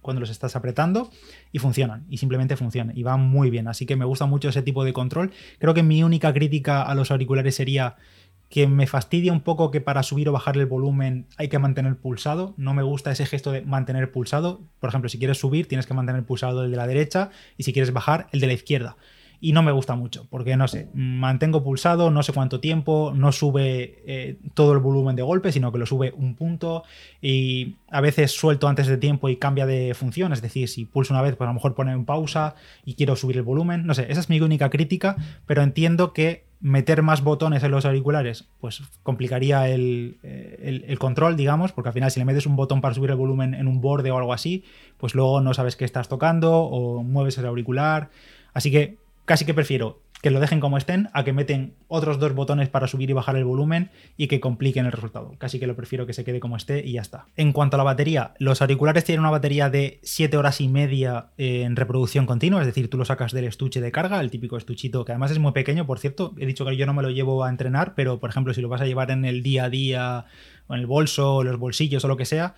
cuando 0.00 0.18
los 0.18 0.30
estás 0.30 0.56
apretando 0.56 1.10
y 1.52 1.60
funcionan, 1.60 2.06
y 2.10 2.16
simplemente 2.16 2.56
funcionan, 2.56 2.96
y 2.98 3.04
van 3.04 3.20
muy 3.20 3.50
bien, 3.50 3.68
así 3.68 3.86
que 3.86 3.94
me 3.94 4.04
gusta 4.04 4.26
mucho 4.26 4.48
ese 4.48 4.62
tipo 4.62 4.82
de 4.82 4.92
control. 4.92 5.30
Creo 5.60 5.74
que 5.74 5.84
mi 5.84 6.02
única 6.02 6.32
crítica 6.32 6.71
a 6.80 6.94
los 6.94 7.10
auriculares 7.10 7.56
sería 7.56 7.96
que 8.52 8.66
me 8.66 8.86
fastidia 8.86 9.32
un 9.32 9.40
poco 9.40 9.70
que 9.70 9.80
para 9.80 10.02
subir 10.02 10.28
o 10.28 10.32
bajar 10.32 10.58
el 10.58 10.66
volumen 10.66 11.26
hay 11.38 11.48
que 11.48 11.58
mantener 11.58 11.96
pulsado. 11.96 12.52
No 12.58 12.74
me 12.74 12.82
gusta 12.82 13.10
ese 13.10 13.26
gesto 13.26 13.50
de 13.50 13.62
mantener 13.62 14.12
pulsado. 14.12 14.60
Por 14.78 14.88
ejemplo, 14.88 15.08
si 15.08 15.18
quieres 15.18 15.38
subir 15.38 15.68
tienes 15.68 15.86
que 15.86 15.94
mantener 15.94 16.22
pulsado 16.24 16.62
el 16.62 16.70
de 16.70 16.76
la 16.76 16.86
derecha 16.86 17.30
y 17.56 17.62
si 17.62 17.72
quieres 17.72 17.94
bajar 17.94 18.28
el 18.30 18.40
de 18.40 18.46
la 18.46 18.52
izquierda. 18.52 18.96
Y 19.44 19.52
no 19.52 19.64
me 19.64 19.72
gusta 19.72 19.96
mucho, 19.96 20.28
porque 20.30 20.56
no 20.56 20.68
sé, 20.68 20.88
mantengo 20.94 21.64
pulsado 21.64 22.12
no 22.12 22.22
sé 22.22 22.32
cuánto 22.32 22.60
tiempo, 22.60 23.12
no 23.12 23.32
sube 23.32 24.00
eh, 24.06 24.36
todo 24.54 24.72
el 24.72 24.78
volumen 24.78 25.16
de 25.16 25.22
golpe, 25.22 25.50
sino 25.50 25.72
que 25.72 25.78
lo 25.78 25.86
sube 25.86 26.12
un 26.16 26.36
punto 26.36 26.84
y 27.20 27.74
a 27.90 28.00
veces 28.00 28.30
suelto 28.30 28.68
antes 28.68 28.86
de 28.86 28.98
tiempo 28.98 29.28
y 29.28 29.38
cambia 29.38 29.66
de 29.66 29.94
función, 29.94 30.32
es 30.32 30.42
decir, 30.42 30.68
si 30.68 30.84
pulso 30.84 31.12
una 31.12 31.22
vez, 31.22 31.34
pues 31.34 31.48
a 31.48 31.50
lo 31.50 31.54
mejor 31.54 31.74
pone 31.74 31.90
en 31.90 32.04
pausa 32.04 32.54
y 32.84 32.94
quiero 32.94 33.16
subir 33.16 33.36
el 33.36 33.42
volumen, 33.42 33.84
no 33.84 33.94
sé, 33.94 34.06
esa 34.08 34.20
es 34.20 34.30
mi 34.30 34.40
única 34.40 34.70
crítica, 34.70 35.16
pero 35.44 35.62
entiendo 35.62 36.12
que 36.12 36.44
meter 36.60 37.02
más 37.02 37.24
botones 37.24 37.64
en 37.64 37.72
los 37.72 37.84
auriculares, 37.84 38.48
pues 38.60 38.80
complicaría 39.02 39.68
eh, 39.68 40.84
el, 40.86 40.98
control, 41.00 41.36
digamos, 41.36 41.72
porque 41.72 41.88
al 41.88 41.94
final 41.94 42.12
si 42.12 42.20
le 42.20 42.26
metes 42.26 42.46
un 42.46 42.54
botón 42.54 42.80
para 42.80 42.94
subir 42.94 43.10
el 43.10 43.16
volumen 43.16 43.54
en 43.54 43.66
un 43.66 43.80
borde 43.80 44.12
o 44.12 44.18
algo 44.18 44.32
así, 44.32 44.62
pues 44.98 45.16
luego 45.16 45.40
no 45.40 45.52
sabes 45.52 45.74
qué 45.74 45.84
estás 45.84 46.08
tocando 46.08 46.58
o 46.58 47.02
mueves 47.02 47.36
el 47.38 47.46
auricular. 47.46 48.10
Así 48.54 48.70
que 48.70 49.01
casi 49.24 49.44
que 49.44 49.54
prefiero 49.54 50.02
que 50.22 50.30
lo 50.30 50.38
dejen 50.38 50.60
como 50.60 50.78
estén 50.78 51.08
a 51.12 51.24
que 51.24 51.32
meten 51.32 51.74
otros 51.88 52.20
dos 52.20 52.32
botones 52.32 52.68
para 52.68 52.86
subir 52.86 53.10
y 53.10 53.12
bajar 53.12 53.34
el 53.34 53.44
volumen 53.44 53.90
y 54.16 54.28
que 54.28 54.38
compliquen 54.38 54.86
el 54.86 54.92
resultado. 54.92 55.34
Casi 55.36 55.58
que 55.58 55.66
lo 55.66 55.74
prefiero 55.74 56.06
que 56.06 56.12
se 56.12 56.22
quede 56.22 56.38
como 56.38 56.56
esté 56.56 56.86
y 56.86 56.92
ya 56.92 57.00
está. 57.00 57.26
En 57.36 57.52
cuanto 57.52 57.76
a 57.76 57.78
la 57.78 57.84
batería, 57.84 58.34
los 58.38 58.62
auriculares 58.62 59.02
tienen 59.02 59.20
una 59.20 59.30
batería 59.30 59.68
de 59.68 59.98
7 60.04 60.36
horas 60.36 60.60
y 60.60 60.68
media 60.68 61.30
en 61.38 61.74
reproducción 61.74 62.24
continua, 62.24 62.60
es 62.60 62.66
decir, 62.66 62.88
tú 62.88 62.98
lo 62.98 63.04
sacas 63.04 63.32
del 63.32 63.46
estuche 63.46 63.80
de 63.80 63.90
carga, 63.90 64.20
el 64.20 64.30
típico 64.30 64.56
estuchito 64.56 65.04
que 65.04 65.10
además 65.10 65.32
es 65.32 65.40
muy 65.40 65.50
pequeño, 65.50 65.86
por 65.86 65.98
cierto, 65.98 66.34
he 66.38 66.46
dicho 66.46 66.64
que 66.64 66.76
yo 66.76 66.86
no 66.86 66.94
me 66.94 67.02
lo 67.02 67.10
llevo 67.10 67.42
a 67.42 67.50
entrenar, 67.50 67.96
pero 67.96 68.20
por 68.20 68.30
ejemplo, 68.30 68.54
si 68.54 68.60
lo 68.60 68.68
vas 68.68 68.80
a 68.80 68.86
llevar 68.86 69.10
en 69.10 69.24
el 69.24 69.42
día 69.42 69.64
a 69.64 69.70
día 69.70 70.26
o 70.68 70.74
en 70.74 70.80
el 70.80 70.86
bolso, 70.86 71.34
o 71.34 71.42
los 71.42 71.58
bolsillos 71.58 72.04
o 72.04 72.08
lo 72.08 72.16
que 72.16 72.26
sea, 72.26 72.54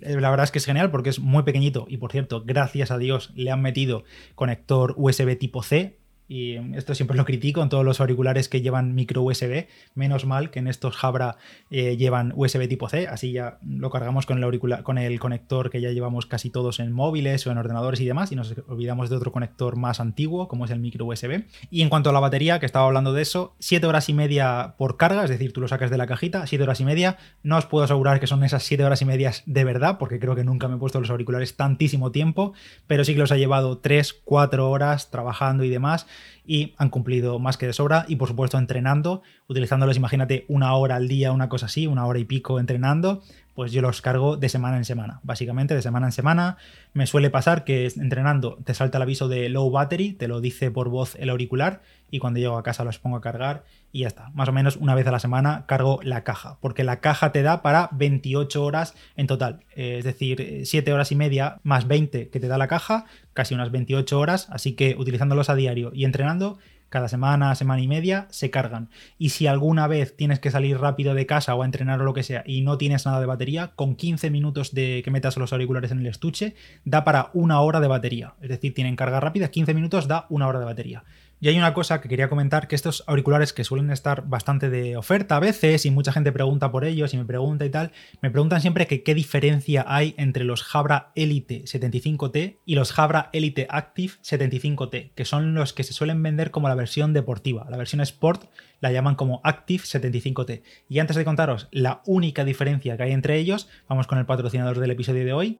la 0.00 0.30
verdad 0.30 0.44
es 0.44 0.50
que 0.50 0.58
es 0.58 0.64
genial 0.64 0.90
porque 0.90 1.10
es 1.10 1.18
muy 1.18 1.42
pequeñito 1.42 1.86
y 1.88 1.98
por 1.98 2.10
cierto, 2.10 2.42
gracias 2.44 2.90
a 2.90 2.96
Dios 2.96 3.32
le 3.34 3.50
han 3.50 3.60
metido 3.60 4.04
conector 4.34 4.94
USB 4.96 5.36
tipo 5.38 5.62
C 5.62 5.98
y 6.32 6.56
esto 6.78 6.94
siempre 6.94 7.14
lo 7.14 7.26
critico 7.26 7.62
en 7.62 7.68
todos 7.68 7.84
los 7.84 8.00
auriculares 8.00 8.48
que 8.48 8.62
llevan 8.62 8.94
micro 8.94 9.20
USB. 9.20 9.66
Menos 9.94 10.24
mal 10.24 10.50
que 10.50 10.60
en 10.60 10.66
estos 10.66 10.96
Jabra 10.96 11.36
eh, 11.70 11.98
llevan 11.98 12.32
USB 12.34 12.68
tipo 12.68 12.88
C, 12.88 13.06
así 13.06 13.32
ya 13.32 13.58
lo 13.62 13.90
cargamos 13.90 14.24
con 14.24 14.38
el, 14.38 14.44
auricular, 14.44 14.82
con 14.82 14.96
el 14.96 15.20
conector 15.20 15.68
que 15.68 15.82
ya 15.82 15.90
llevamos 15.90 16.24
casi 16.24 16.48
todos 16.48 16.80
en 16.80 16.90
móviles 16.90 17.46
o 17.46 17.50
en 17.50 17.58
ordenadores 17.58 18.00
y 18.00 18.06
demás, 18.06 18.32
y 18.32 18.36
nos 18.36 18.54
olvidamos 18.66 19.10
de 19.10 19.16
otro 19.16 19.30
conector 19.30 19.76
más 19.76 20.00
antiguo, 20.00 20.48
como 20.48 20.64
es 20.64 20.70
el 20.70 20.78
micro 20.80 21.04
USB. 21.04 21.44
Y 21.70 21.82
en 21.82 21.90
cuanto 21.90 22.08
a 22.08 22.14
la 22.14 22.20
batería, 22.20 22.58
que 22.60 22.64
estaba 22.64 22.86
hablando 22.86 23.12
de 23.12 23.20
eso, 23.20 23.54
7 23.58 23.86
horas 23.86 24.08
y 24.08 24.14
media 24.14 24.76
por 24.78 24.96
carga, 24.96 25.24
es 25.24 25.30
decir, 25.30 25.52
tú 25.52 25.60
lo 25.60 25.68
sacas 25.68 25.90
de 25.90 25.98
la 25.98 26.06
cajita, 26.06 26.46
7 26.46 26.62
horas 26.62 26.80
y 26.80 26.86
media. 26.86 27.18
No 27.42 27.58
os 27.58 27.66
puedo 27.66 27.84
asegurar 27.84 28.20
que 28.20 28.26
son 28.26 28.42
esas 28.42 28.62
7 28.62 28.82
horas 28.82 29.02
y 29.02 29.04
medias 29.04 29.42
de 29.44 29.64
verdad, 29.64 29.98
porque 29.98 30.18
creo 30.18 30.34
que 30.34 30.44
nunca 30.44 30.66
me 30.66 30.76
he 30.76 30.78
puesto 30.78 30.98
los 30.98 31.10
auriculares 31.10 31.58
tantísimo 31.58 32.10
tiempo, 32.10 32.54
pero 32.86 33.04
sí 33.04 33.12
que 33.12 33.20
los 33.20 33.32
ha 33.32 33.36
llevado 33.36 33.76
3, 33.76 34.14
4 34.24 34.70
horas 34.70 35.10
trabajando 35.10 35.64
y 35.64 35.68
demás 35.68 36.06
y 36.46 36.74
han 36.76 36.90
cumplido 36.90 37.38
más 37.38 37.56
que 37.56 37.66
de 37.66 37.72
sobra 37.72 38.04
y 38.08 38.16
por 38.16 38.28
supuesto 38.28 38.58
entrenando, 38.58 39.22
utilizándolos, 39.48 39.96
imagínate, 39.96 40.44
una 40.48 40.74
hora 40.74 40.96
al 40.96 41.08
día, 41.08 41.32
una 41.32 41.48
cosa 41.48 41.66
así, 41.66 41.86
una 41.86 42.06
hora 42.06 42.18
y 42.18 42.24
pico 42.24 42.58
entrenando, 42.58 43.22
pues 43.54 43.72
yo 43.72 43.82
los 43.82 44.00
cargo 44.00 44.36
de 44.36 44.48
semana 44.48 44.76
en 44.76 44.84
semana, 44.84 45.20
básicamente 45.22 45.74
de 45.74 45.82
semana 45.82 46.06
en 46.06 46.12
semana. 46.12 46.56
Me 46.94 47.06
suele 47.06 47.30
pasar 47.30 47.64
que 47.64 47.86
entrenando 47.96 48.58
te 48.64 48.74
salta 48.74 48.98
el 48.98 49.02
aviso 49.02 49.28
de 49.28 49.48
low 49.48 49.70
battery, 49.70 50.12
te 50.12 50.28
lo 50.28 50.40
dice 50.40 50.70
por 50.70 50.88
voz 50.88 51.16
el 51.16 51.30
auricular 51.30 51.82
y 52.10 52.18
cuando 52.18 52.40
llego 52.40 52.56
a 52.56 52.62
casa 52.62 52.84
los 52.84 52.98
pongo 52.98 53.16
a 53.16 53.20
cargar 53.20 53.64
y 53.92 54.00
ya 54.00 54.08
está. 54.08 54.30
Más 54.30 54.48
o 54.48 54.52
menos 54.52 54.76
una 54.76 54.94
vez 54.94 55.06
a 55.06 55.12
la 55.12 55.20
semana 55.20 55.66
cargo 55.66 56.00
la 56.02 56.24
caja, 56.24 56.58
porque 56.60 56.82
la 56.82 57.00
caja 57.00 57.30
te 57.30 57.42
da 57.42 57.62
para 57.62 57.90
28 57.92 58.64
horas 58.64 58.94
en 59.16 59.26
total. 59.26 59.60
Eh, 59.76 59.96
es 59.98 60.04
decir, 60.04 60.62
7 60.64 60.92
horas 60.92 61.12
y 61.12 61.16
media 61.16 61.60
más 61.62 61.86
20 61.86 62.30
que 62.30 62.40
te 62.40 62.48
da 62.48 62.58
la 62.58 62.68
caja, 62.68 63.04
casi 63.34 63.54
unas 63.54 63.70
28 63.70 64.18
horas, 64.18 64.48
así 64.50 64.72
que 64.72 64.96
utilizándolos 64.98 65.50
a 65.50 65.54
diario 65.54 65.92
y 65.94 66.04
entrenando, 66.04 66.58
cada 66.92 67.08
semana, 67.08 67.54
semana 67.54 67.80
y 67.80 67.88
media, 67.88 68.26
se 68.28 68.50
cargan. 68.50 68.90
Y 69.16 69.30
si 69.30 69.46
alguna 69.46 69.86
vez 69.86 70.14
tienes 70.14 70.40
que 70.40 70.50
salir 70.50 70.78
rápido 70.78 71.14
de 71.14 71.24
casa 71.24 71.54
o 71.54 71.62
a 71.62 71.64
entrenar 71.64 72.02
o 72.02 72.04
lo 72.04 72.12
que 72.12 72.22
sea 72.22 72.44
y 72.46 72.60
no 72.60 72.76
tienes 72.76 73.06
nada 73.06 73.18
de 73.18 73.24
batería, 73.24 73.72
con 73.74 73.96
15 73.96 74.30
minutos 74.30 74.74
de 74.74 75.00
que 75.02 75.10
metas 75.10 75.38
los 75.38 75.54
auriculares 75.54 75.90
en 75.90 76.00
el 76.00 76.06
estuche, 76.06 76.54
da 76.84 77.02
para 77.02 77.30
una 77.32 77.62
hora 77.62 77.80
de 77.80 77.88
batería. 77.88 78.34
Es 78.42 78.50
decir, 78.50 78.74
tienen 78.74 78.94
carga 78.94 79.20
rápida, 79.20 79.50
15 79.50 79.72
minutos 79.72 80.06
da 80.06 80.26
una 80.28 80.46
hora 80.46 80.58
de 80.58 80.66
batería. 80.66 81.04
Y 81.42 81.48
hay 81.48 81.58
una 81.58 81.74
cosa 81.74 82.00
que 82.00 82.08
quería 82.08 82.28
comentar, 82.28 82.68
que 82.68 82.76
estos 82.76 83.02
auriculares 83.08 83.52
que 83.52 83.64
suelen 83.64 83.90
estar 83.90 84.28
bastante 84.28 84.70
de 84.70 84.96
oferta 84.96 85.34
a 85.34 85.40
veces 85.40 85.84
y 85.84 85.90
mucha 85.90 86.12
gente 86.12 86.30
pregunta 86.30 86.70
por 86.70 86.84
ellos 86.84 87.12
y 87.14 87.16
me 87.16 87.24
pregunta 87.24 87.64
y 87.64 87.68
tal, 87.68 87.90
me 88.20 88.30
preguntan 88.30 88.60
siempre 88.60 88.86
que 88.86 89.02
qué 89.02 89.12
diferencia 89.12 89.84
hay 89.88 90.14
entre 90.18 90.44
los 90.44 90.62
Jabra 90.62 91.10
Elite 91.16 91.64
75T 91.64 92.58
y 92.64 92.76
los 92.76 92.92
Jabra 92.92 93.28
Elite 93.32 93.66
Active 93.68 94.12
75T, 94.22 95.10
que 95.16 95.24
son 95.24 95.54
los 95.54 95.72
que 95.72 95.82
se 95.82 95.92
suelen 95.92 96.22
vender 96.22 96.52
como 96.52 96.68
la 96.68 96.76
versión 96.76 97.12
deportiva. 97.12 97.66
La 97.68 97.76
versión 97.76 98.00
Sport 98.02 98.44
la 98.78 98.92
llaman 98.92 99.16
como 99.16 99.40
Active 99.42 99.82
75T. 99.82 100.62
Y 100.88 101.00
antes 101.00 101.16
de 101.16 101.24
contaros 101.24 101.66
la 101.72 102.02
única 102.06 102.44
diferencia 102.44 102.96
que 102.96 103.02
hay 103.02 103.10
entre 103.10 103.36
ellos, 103.38 103.68
vamos 103.88 104.06
con 104.06 104.18
el 104.18 104.26
patrocinador 104.26 104.78
del 104.78 104.92
episodio 104.92 105.24
de 105.24 105.32
hoy 105.32 105.58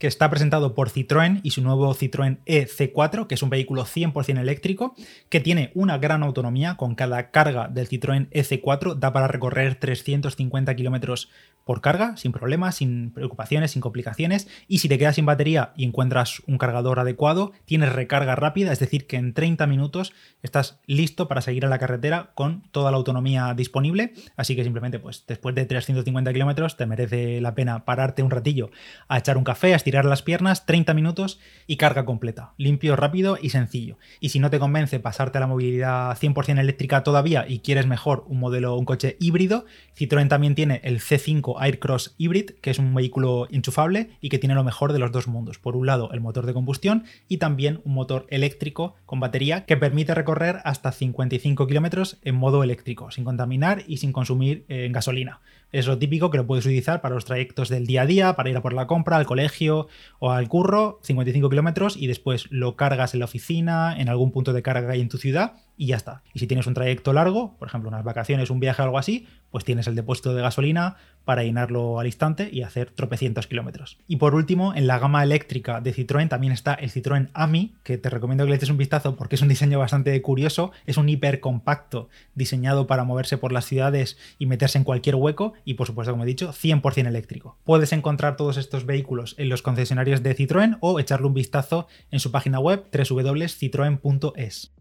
que 0.00 0.06
está 0.06 0.30
presentado 0.30 0.74
por 0.74 0.88
Citroën 0.88 1.40
y 1.42 1.50
su 1.50 1.60
nuevo 1.60 1.94
Citroën 1.94 2.38
EC4, 2.46 3.26
que 3.26 3.34
es 3.34 3.42
un 3.42 3.50
vehículo 3.50 3.84
100% 3.84 4.40
eléctrico, 4.40 4.94
que 5.28 5.40
tiene 5.40 5.70
una 5.74 5.98
gran 5.98 6.22
autonomía, 6.22 6.78
con 6.78 6.94
cada 6.94 7.30
carga 7.30 7.68
del 7.68 7.86
Citroën 7.86 8.30
EC4 8.30 8.94
da 8.94 9.12
para 9.12 9.28
recorrer 9.28 9.74
350 9.74 10.74
kilómetros 10.74 11.28
por 11.64 11.82
carga, 11.82 12.16
sin 12.16 12.32
problemas, 12.32 12.76
sin 12.76 13.12
preocupaciones, 13.12 13.72
sin 13.72 13.82
complicaciones, 13.82 14.48
y 14.66 14.78
si 14.78 14.88
te 14.88 14.98
quedas 14.98 15.16
sin 15.16 15.26
batería 15.26 15.72
y 15.76 15.84
encuentras 15.84 16.42
un 16.46 16.56
cargador 16.56 16.98
adecuado, 16.98 17.52
tienes 17.66 17.92
recarga 17.92 18.34
rápida, 18.34 18.72
es 18.72 18.80
decir, 18.80 19.06
que 19.06 19.16
en 19.16 19.34
30 19.34 19.66
minutos 19.66 20.12
estás 20.42 20.80
listo 20.86 21.28
para 21.28 21.42
seguir 21.42 21.66
a 21.66 21.68
la 21.68 21.78
carretera 21.78 22.30
con 22.34 22.62
toda 22.70 22.90
la 22.90 22.96
autonomía 22.96 23.52
disponible, 23.54 24.14
así 24.36 24.56
que 24.56 24.64
simplemente 24.64 24.98
pues 24.98 25.24
después 25.28 25.54
de 25.54 25.66
350 25.66 26.32
kilómetros 26.32 26.76
te 26.76 26.86
merece 26.86 27.40
la 27.40 27.54
pena 27.54 27.84
pararte 27.84 28.22
un 28.22 28.30
ratillo 28.30 28.70
a 29.06 29.18
echar 29.18 29.36
un 29.36 29.44
café, 29.44 29.74
a 29.74 29.76
tirar 29.90 30.04
las 30.04 30.22
piernas, 30.22 30.66
30 30.66 30.94
minutos 30.94 31.40
y 31.66 31.76
carga 31.76 32.04
completa. 32.04 32.52
Limpio, 32.58 32.94
rápido 32.94 33.36
y 33.42 33.50
sencillo. 33.50 33.98
Y 34.20 34.28
si 34.28 34.38
no 34.38 34.48
te 34.48 34.60
convence 34.60 35.00
pasarte 35.00 35.38
a 35.38 35.40
la 35.40 35.48
movilidad 35.48 36.16
100% 36.16 36.60
eléctrica 36.60 37.02
todavía 37.02 37.44
y 37.48 37.58
quieres 37.58 37.88
mejor 37.88 38.22
un 38.28 38.38
modelo, 38.38 38.76
un 38.76 38.84
coche 38.84 39.16
híbrido, 39.18 39.66
Citroën 39.98 40.28
también 40.28 40.54
tiene 40.54 40.80
el 40.84 41.00
C5 41.00 41.56
Aircross 41.58 42.14
Hybrid, 42.18 42.50
que 42.60 42.70
es 42.70 42.78
un 42.78 42.94
vehículo 42.94 43.48
enchufable 43.50 44.10
y 44.20 44.28
que 44.28 44.38
tiene 44.38 44.54
lo 44.54 44.62
mejor 44.62 44.92
de 44.92 45.00
los 45.00 45.10
dos 45.10 45.26
mundos. 45.26 45.58
Por 45.58 45.74
un 45.74 45.86
lado, 45.86 46.12
el 46.12 46.20
motor 46.20 46.46
de 46.46 46.54
combustión 46.54 47.02
y 47.26 47.38
también 47.38 47.80
un 47.84 47.94
motor 47.94 48.28
eléctrico 48.30 48.94
con 49.06 49.18
batería 49.18 49.64
que 49.64 49.76
permite 49.76 50.14
recorrer 50.14 50.60
hasta 50.62 50.92
55 50.92 51.66
kilómetros 51.66 52.18
en 52.22 52.36
modo 52.36 52.62
eléctrico, 52.62 53.10
sin 53.10 53.24
contaminar 53.24 53.82
y 53.88 53.96
sin 53.96 54.12
consumir 54.12 54.64
eh, 54.68 54.88
gasolina. 54.92 55.40
Es 55.72 55.86
lo 55.86 55.98
típico 55.98 56.30
que 56.30 56.38
lo 56.38 56.46
puedes 56.46 56.66
utilizar 56.66 57.00
para 57.00 57.14
los 57.14 57.24
trayectos 57.24 57.68
del 57.68 57.86
día 57.86 58.02
a 58.02 58.06
día, 58.06 58.34
para 58.34 58.50
ir 58.50 58.56
a 58.56 58.62
por 58.62 58.72
la 58.72 58.86
compra, 58.86 59.16
al 59.16 59.26
colegio 59.26 59.88
o 60.18 60.30
al 60.30 60.48
curro, 60.48 60.98
55 61.02 61.48
kilómetros, 61.48 61.96
y 61.96 62.06
después 62.06 62.46
lo 62.50 62.76
cargas 62.76 63.14
en 63.14 63.20
la 63.20 63.26
oficina, 63.26 63.94
en 63.98 64.08
algún 64.08 64.32
punto 64.32 64.52
de 64.52 64.62
carga 64.62 64.86
que 64.86 64.92
hay 64.94 65.00
en 65.00 65.08
tu 65.08 65.18
ciudad, 65.18 65.54
y 65.80 65.86
ya 65.86 65.96
está. 65.96 66.22
Y 66.34 66.40
si 66.40 66.46
tienes 66.46 66.66
un 66.66 66.74
trayecto 66.74 67.14
largo, 67.14 67.56
por 67.56 67.66
ejemplo, 67.66 67.88
unas 67.88 68.04
vacaciones, 68.04 68.50
un 68.50 68.60
viaje 68.60 68.82
o 68.82 68.84
algo 68.84 68.98
así, 68.98 69.26
pues 69.50 69.64
tienes 69.64 69.86
el 69.86 69.94
depósito 69.94 70.34
de 70.34 70.42
gasolina 70.42 70.96
para 71.24 71.42
llenarlo 71.42 71.98
al 71.98 72.04
instante 72.04 72.50
y 72.52 72.64
hacer 72.64 72.90
tropecientos 72.90 73.46
kilómetros. 73.46 73.96
Y 74.06 74.16
por 74.16 74.34
último, 74.34 74.74
en 74.74 74.86
la 74.86 74.98
gama 74.98 75.22
eléctrica 75.22 75.80
de 75.80 75.94
Citroën 75.94 76.28
también 76.28 76.52
está 76.52 76.74
el 76.74 76.90
Citroën 76.90 77.30
AMI, 77.32 77.76
que 77.82 77.96
te 77.96 78.10
recomiendo 78.10 78.44
que 78.44 78.50
le 78.50 78.56
eches 78.56 78.68
un 78.68 78.76
vistazo 78.76 79.16
porque 79.16 79.36
es 79.36 79.42
un 79.42 79.48
diseño 79.48 79.78
bastante 79.78 80.20
curioso. 80.20 80.70
Es 80.84 80.98
un 80.98 81.08
hiper 81.08 81.40
compacto 81.40 82.10
diseñado 82.34 82.86
para 82.86 83.04
moverse 83.04 83.38
por 83.38 83.50
las 83.50 83.64
ciudades 83.64 84.18
y 84.38 84.44
meterse 84.44 84.76
en 84.76 84.84
cualquier 84.84 85.14
hueco 85.14 85.54
y 85.64 85.74
por 85.74 85.86
supuesto, 85.86 86.12
como 86.12 86.24
he 86.24 86.26
dicho, 86.26 86.52
100% 86.52 87.06
eléctrico. 87.06 87.56
Puedes 87.64 87.94
encontrar 87.94 88.36
todos 88.36 88.58
estos 88.58 88.84
vehículos 88.84 89.34
en 89.38 89.48
los 89.48 89.62
concesionarios 89.62 90.22
de 90.22 90.36
Citroën 90.36 90.76
o 90.80 91.00
echarle 91.00 91.26
un 91.26 91.34
vistazo 91.34 91.88
en 92.10 92.20
su 92.20 92.30
página 92.30 92.60
web 92.60 92.84
www.citroen.es. 92.92 94.72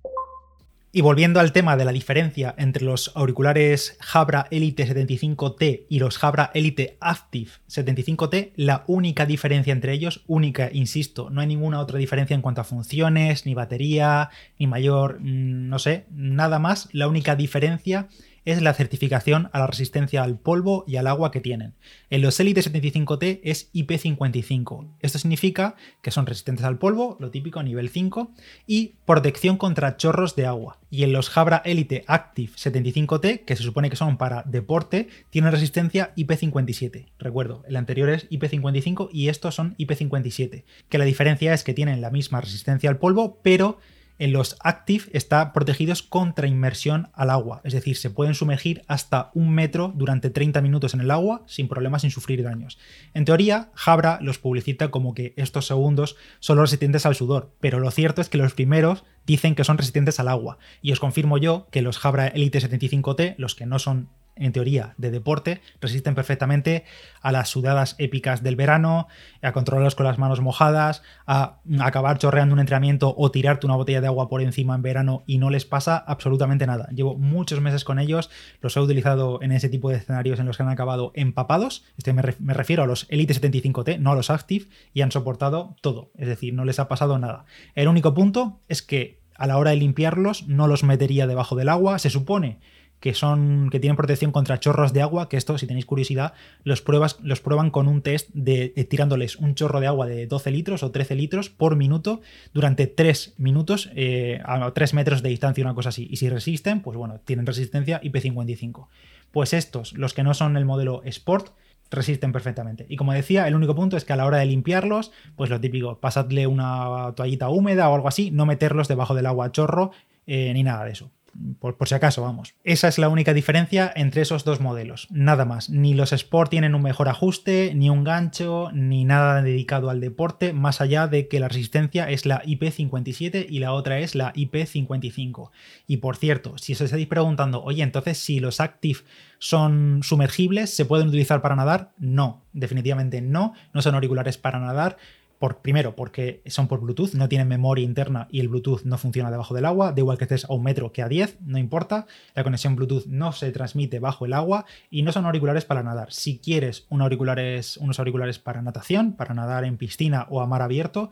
Y 0.91 1.01
volviendo 1.01 1.39
al 1.39 1.51
tema 1.51 1.77
de 1.77 1.86
la 1.86 1.91
diferencia 1.91 2.55
entre 2.58 2.84
los 2.84 3.12
auriculares 3.15 3.96
Jabra 4.00 4.48
Elite 4.50 4.88
75T 4.88 5.86
y 5.88 6.00
los 6.00 6.17
Jabra 6.17 6.50
Elite 6.55 6.98
Active 7.00 7.51
75T, 7.69 8.53
la 8.55 8.86
única 8.88 9.27
diferencia 9.27 9.72
entre 9.72 9.93
ellos, 9.93 10.24
única, 10.25 10.72
insisto, 10.74 11.29
no 11.29 11.41
hay 11.41 11.48
ninguna 11.48 11.79
otra 11.79 12.00
diferencia 12.00 12.34
en 12.34 12.41
cuanto 12.41 12.62
a 12.62 12.63
funciones, 12.63 13.46
ni 13.46 13.53
batería, 13.53 14.31
ni 14.58 14.65
mayor, 14.65 15.19
mm, 15.19 15.69
no 15.69 15.77
sé, 15.77 16.08
nada 16.10 16.58
más, 16.58 16.89
la 16.91 17.08
única 17.08 17.36
diferencia 17.36 18.08
es 18.46 18.62
la 18.62 18.74
certificación 18.74 19.50
a 19.53 19.60
la 19.60 19.67
resistencia 19.67 20.24
al 20.24 20.39
polvo 20.39 20.84
y 20.88 20.98
al 20.98 21.08
agua 21.08 21.31
que 21.31 21.41
tienen. 21.41 21.75
En 22.10 22.22
los 22.22 22.39
Elite 22.39 22.62
75T 22.62 23.41
es 23.43 23.72
IP55. 23.74 24.88
Esto 25.00 25.19
significa 25.19 25.75
que 26.01 26.12
son 26.12 26.25
resistentes 26.25 26.65
al 26.65 26.77
polvo, 26.77 27.17
lo 27.19 27.31
típico 27.31 27.60
a 27.60 27.63
nivel 27.63 27.89
5, 27.89 28.31
y 28.67 28.96
protección 29.05 29.58
contra 29.58 29.98
chorros 29.98 30.36
de 30.36 30.46
agua. 30.46 30.79
Y 30.89 31.03
en 31.03 31.13
los 31.13 31.29
Jabra 31.29 31.62
Elite 31.65 32.03
Active 32.08 32.53
75T, 32.53 33.46
que 33.46 33.55
se 33.55 33.63
supone 33.63 33.89
que 33.89 33.96
son 33.96 34.17
para 34.17 34.43
deporte, 34.43 35.08
tienen 35.29 35.51
resistencia 35.51 36.13
IP57. 36.15 37.08
Recuerdo, 37.19 37.63
el 37.67 37.75
anterior 37.75 38.10
es 38.10 38.29
IP55 38.29 39.10
y 39.12 39.29
estos 39.29 39.55
son 39.55 39.75
IP57. 39.77 40.63
Que 40.89 40.98
la 40.98 41.05
diferencia 41.05 41.53
es 41.53 41.63
que 41.63 41.74
tienen 41.74 42.01
la 42.01 42.10
misma 42.10 42.41
resistencia 42.41 42.89
al 42.89 42.98
polvo, 42.98 43.39
pero 43.43 43.79
en 44.20 44.34
los 44.34 44.58
Active 44.60 45.06
está 45.14 45.54
protegidos 45.54 46.04
contra 46.04 46.48
inmersión 46.48 47.10
al 47.14 47.30
agua, 47.30 47.62
es 47.64 47.74
decir, 47.74 47.98
se 47.98 48.10
pueden 48.10 48.36
sumergir 48.36 48.84
hasta 48.88 49.32
un 49.34 49.50
metro 49.52 49.92
durante 49.96 50.30
30 50.30 50.62
minutos 50.62 50.94
en 50.94 51.02
el 51.02 51.10
agua 51.10 51.44
sin 51.48 51.68
problemas, 51.68 52.04
sin 52.04 52.12
sufrir 52.12 52.44
daños. 52.44 52.78
En 53.14 53.26
teoría, 53.26 53.72
Jabra 53.74 54.20
los 54.22 54.38
publicita 54.38 54.92
como 54.92 55.14
que 55.14 55.34
estos 55.38 55.66
segundos 55.66 56.18
son 56.40 56.58
los 56.58 56.70
resistentes 56.70 57.06
al 57.06 57.16
sudor, 57.16 57.56
pero 57.60 57.80
lo 57.80 57.90
cierto 57.92 58.22
es 58.22 58.30
que 58.30 58.38
los 58.38 58.54
primeros 58.54 59.06
dicen 59.26 59.56
que 59.56 59.64
son 59.64 59.78
resistentes 59.78 60.20
al 60.20 60.28
agua. 60.28 60.58
Y 60.82 60.92
os 60.92 61.00
confirmo 61.00 61.38
yo 61.38 61.68
que 61.72 61.82
los 61.82 61.98
Jabra 61.98 62.28
Elite 62.28 62.60
75T, 62.60 63.36
los 63.38 63.56
que 63.56 63.66
no 63.66 63.80
son 63.80 64.10
en 64.39 64.51
teoría, 64.51 64.93
de 64.98 65.12
deporte, 65.12 65.62
resisten 65.81 66.15
perfectamente 66.15 66.86
a 67.22 67.31
las 67.31 67.50
sudadas 67.50 67.96
épicas 67.98 68.43
del 68.43 68.55
verano, 68.55 69.08
a 69.41 69.51
controlarlos 69.51 69.96
con 69.96 70.05
las 70.05 70.17
manos 70.17 70.41
mojadas, 70.41 71.03
a 71.27 71.60
acabar 71.79 72.17
chorreando 72.17 72.53
un 72.53 72.60
entrenamiento 72.60 73.13
o 73.17 73.31
tirarte 73.31 73.65
una 73.65 73.75
botella 73.75 74.01
de 74.01 74.08
agua 74.08 74.29
por 74.29 74.41
encima 74.41 74.75
en 74.75 74.81
verano 74.81 75.24
y 75.27 75.38
no 75.38 75.50
les 75.50 75.65
pasa 75.65 75.98
absolutamente 75.98 76.65
nada. 76.65 76.88
Llevo 76.93 77.15
muchos 77.15 77.62
meses 77.62 77.84
con 77.84 78.00
ellos, 78.00 78.29
los 78.62 78.75
he 78.75 78.79
utilizado 78.79 79.41
en 79.41 79.51
ese 79.51 79.69
tipo 79.69 79.89
de 79.89 79.98
escenarios 79.98 80.39
en 80.39 80.46
los 80.46 80.58
que 80.58 80.63
han 80.63 80.69
acabado 80.69 81.12
empapados, 81.15 81.84
este 81.98 82.13
me, 82.13 82.22
refiero 82.22 82.84
a 82.84 82.88
los 82.88 83.05
Elite 83.10 83.34
75T, 83.34 84.00
no 84.00 84.12
a 84.12 84.15
los 84.15 84.29
Active, 84.29 84.65
y 84.93 85.01
han 85.01 85.12
soportado 85.12 85.75
todo, 85.81 86.12
es 86.17 86.27
decir, 86.27 86.53
no 86.53 86.65
les 86.65 86.79
ha 86.79 86.88
pasado 86.88 87.17
nada. 87.19 87.46
El 87.75 87.88
único 87.88 88.13
punto 88.13 88.60
es 88.67 88.81
que 88.81 89.19
a 89.36 89.48
la 89.48 89.58
hora 89.58 89.72
de 89.72 89.77
limpiarlos 89.77 90.48
no 90.48 90.67
los 90.67 90.84
metería 90.84 91.27
debajo 91.27 91.55
del 91.55 91.69
agua, 91.69 91.98
se 92.00 92.10
supone 92.10 92.60
que 93.00 93.13
son 93.13 93.70
que 93.70 93.79
tienen 93.79 93.96
protección 93.96 94.32
contra 94.32 94.60
chorros 94.60 94.94
de 94.94 95.01
agua, 95.01 95.29
que 95.29 95.38
esto 95.38 95.58
si 95.58 95.68
tenéis 95.68 95.86
curiosidad 95.86 96.34
los 96.63 96.82
pruebas 96.82 97.18
los 97.22 97.41
prueban 97.41 97.72
con 97.72 97.88
un 97.88 98.01
test 98.01 98.29
de, 98.34 98.70
tirándoles 98.89 99.38
un 99.38 99.56
chorro 99.56 99.79
de 99.79 99.88
agua 99.88 100.08
de 100.08 100.27
12 100.27 100.51
litros 100.51 100.84
o 100.84 100.91
13 100.91 101.15
litros 101.15 101.50
por 101.50 101.75
minuto 101.75 102.22
durante 102.53 102.88
3 102.88 103.36
minutos 103.38 103.89
eh, 103.96 104.41
a 104.46 104.72
3 104.72 104.94
metros 104.94 105.22
de 105.22 105.29
distancia, 105.29 105.63
una 105.63 105.75
cosa 105.75 105.89
así. 105.89 106.08
Y 106.10 106.18
si 106.18 106.29
resisten, 106.29 106.82
pues 106.82 106.98
bueno, 106.98 107.20
tienen 107.24 107.46
resistencia 107.46 108.01
IP55. 108.01 108.88
Pues 109.32 109.53
estos, 109.53 109.94
los 109.94 110.13
que 110.13 110.24
no 110.24 110.34
son 110.34 110.58
el 110.58 110.65
modelo 110.65 111.01
Sport, 111.06 111.51
resisten 111.91 112.32
perfectamente. 112.32 112.86
Y 112.89 112.98
como 112.98 113.13
decía, 113.13 113.48
el 113.48 113.56
único 113.56 113.75
punto 113.75 113.98
es 113.98 114.06
que 114.06 114.13
a 114.13 114.15
la 114.15 114.25
hora 114.25 114.38
de 114.38 114.46
limpiarlos, 114.46 115.12
pues 115.36 115.50
lo 115.50 115.60
típico, 115.60 116.00
pasadle 116.00 116.48
una 116.48 117.13
toallita 117.15 117.50
húmeda 117.50 117.89
o 117.89 117.96
algo 117.96 118.08
así, 118.08 118.32
no 118.32 118.46
meterlos 118.46 118.88
debajo 118.88 119.15
del 119.15 119.25
agua 119.25 119.46
a 119.46 119.51
chorro 119.51 119.91
eh, 120.27 120.53
ni 120.53 120.63
nada 120.63 120.86
de 120.86 120.91
eso 120.91 121.12
por, 121.60 121.75
si 121.88 121.96
acaso, 121.96 122.22
vamos. 122.22 122.55
Esa 122.63 122.88
es 122.88 122.98
la 122.98 123.10
única 123.10 123.34
diferencia 123.34 123.91
entre 123.96 124.22
esos 124.22 124.43
dos 124.43 124.60
modelos. 124.60 125.08
Nada 125.10 125.46
más. 125.46 125.69
Ni 125.69 125.93
los 125.93 126.13
Sport 126.13 126.50
tienen 126.50 126.75
un 126.75 126.81
mejor 126.81 127.10
ajuste, 127.10 127.74
ni 127.75 127.89
un 127.89 128.03
gancho, 128.03 128.69
ni 128.74 129.05
nada 129.05 129.41
dedicado 129.41 129.89
al 129.89 130.01
deporte, 130.01 130.53
más 130.53 130.81
allá 130.81 131.08
de 131.08 131.27
que 131.27 131.39
la 131.39 131.48
resistencia 131.48 132.10
es 132.10 132.25
la 132.25 132.41
IP57 132.43 133.46
y 133.50 133.60
la 133.60 133.74
otra 133.74 134.00
es 134.00 134.15
la 134.15 134.34
IP55. 134.34 135.51
Y 135.88 135.98
por 135.98 136.17
cierto, 136.17 136.58
si 136.58 136.74
os 136.74 136.81
estáis 136.81 137.08
preguntando, 137.08 137.63
oye, 137.63 137.84
entonces 137.84 138.17
si 138.17 138.39
los 138.39 138.60
Active 138.60 139.00
son 139.39 140.01
sumergibles, 140.03 140.74
¿se 140.74 140.86
pueden 140.86 141.08
utilizar 141.08 141.41
para 141.41 141.55
nadar? 141.55 141.91
No, 141.98 142.43
definitivamente 142.53 143.22
no. 143.22 143.53
No 143.74 143.81
son 143.81 143.96
auriculares 143.96 144.38
para 144.38 144.60
nadar 144.60 144.98
Por, 145.39 145.62
primero, 145.62 145.96
porque 145.96 146.41
son 146.48 146.67
por 146.67 146.81
Bluetooth, 146.81 147.13
no 147.13 147.29
tienen 147.29 147.48
memoria 147.48 147.86
interna 147.86 148.27
y 148.29 148.41
el 148.41 148.50
Bluetooth 148.50 148.84
no 148.84 148.98
funciona 148.98 149.31
debajo 149.31 149.55
del 149.55 149.65
agua, 149.65 149.93
da 149.93 150.00
igual 150.00 150.17
que 150.17 150.25
estés 150.25 150.46
a 150.46 150.53
un 150.53 150.63
metro 150.63 150.91
que 150.91 151.01
a 151.01 151.08
10, 151.08 151.39
no 151.41 151.58
importa, 151.58 152.08
la 152.36 152.43
conexión 152.43 152.75
Bluetooth 152.75 153.05
no 153.08 153.31
se 153.31 153.51
transmite 153.51 154.00
bajo 154.00 154.25
el 154.25 154.34
agua 154.34 154.65
y 154.91 155.01
no 155.01 155.13
son 155.13 155.25
auriculares 155.25 155.63
para 155.65 155.81
nadar. 155.81 156.12
Si 156.12 156.39
quieres 156.39 156.86
unos 156.89 158.00
auriculares 158.00 158.39
para 158.39 158.62
natación, 158.62 159.13
para 159.13 159.34
nadar 159.34 159.63
en 159.63 159.77
piscina 159.77 160.27
o 160.29 160.41
a 160.41 160.46
mar 160.46 160.62
abierto, 160.62 161.10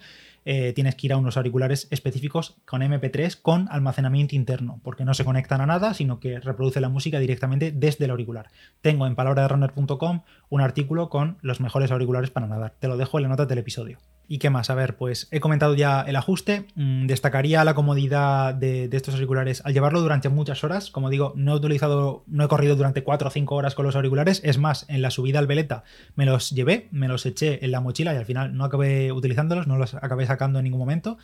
eh, 0.49 0.71
tienes 0.71 0.95
que 0.95 1.07
ir 1.07 1.11
a 1.11 1.17
unos 1.17 1.35
auriculares 1.35 1.89
específicos 1.91 2.55
con 2.63 2.81
MP3 2.81 3.41
con 3.41 3.67
almacenamiento 3.69 4.33
interno, 4.33 4.79
porque 4.81 5.03
no 5.03 5.13
se 5.13 5.25
conectan 5.25 5.59
a 5.59 5.65
nada, 5.65 5.93
sino 5.93 6.21
que 6.21 6.39
reproduce 6.39 6.79
la 6.79 6.87
música 6.87 7.19
directamente 7.19 7.73
desde 7.73 8.05
el 8.05 8.11
auricular. 8.11 8.47
Tengo 8.81 9.07
en 9.07 9.15
palabraderunner.com 9.15 10.21
un 10.47 10.61
artículo 10.61 11.09
con 11.09 11.37
los 11.41 11.59
mejores 11.59 11.91
auriculares 11.91 12.29
para 12.29 12.47
nadar. 12.47 12.75
Te 12.79 12.87
lo 12.87 12.95
dejo 12.95 13.17
en 13.17 13.23
la 13.23 13.29
nota 13.29 13.45
del 13.45 13.57
episodio. 13.57 13.99
¿Y 14.29 14.39
qué 14.39 14.49
más? 14.49 14.69
A 14.69 14.75
ver, 14.75 14.97
pues 14.97 15.29
he 15.31 15.39
comentado 15.39 15.73
ya 15.73 16.01
el 16.01 16.15
ajuste. 16.17 16.67
Mm, 16.75 17.07
destacaría 17.07 17.63
la 17.63 17.75
comodidad 17.75 18.53
de, 18.53 18.89
estos 18.91 19.13
auriculares 19.15 19.61
al 19.65 19.73
llevarlo 19.73 20.01
durante 20.01 20.27
muchas 20.27 20.63
horas. 20.63 20.91
Como 20.91 21.09
digo, 21.09 21.33
no 21.37 21.53
he 21.53 21.55
utilizado, 21.55 22.23
no 22.27 22.43
he 22.43 22.47
corrido 22.47 22.75
durante 22.75 23.03
4 23.03 23.27
o 23.27 23.31
5 23.31 23.55
horas 23.55 23.73
con 23.73 23.85
los 23.85 23.95
auriculares. 23.95 24.41
Es 24.43 24.57
más, 24.57 24.85
en 24.89 25.01
la 25.01 25.11
subida 25.11 25.39
al 25.39 25.47
veleta 25.47 25.83
me 26.15 26.25
los 26.25 26.51
llevé, 26.51 26.89
me 26.91 27.07
los 27.07 27.25
eché 27.25 27.63
en 27.63 27.71
la 27.71 27.79
mochila 27.79 28.13
y 28.13 28.17
al 28.17 28.25
final 28.25 28.55
no 28.55 28.65
acabé 28.65 29.13
utilizándolos, 29.13 29.67
no 29.67 29.77
los 29.77 29.93
acabé 29.93 30.25
sacando 30.25 30.36
en 30.59 30.63
ningún 30.63 30.79
momento 30.79 31.17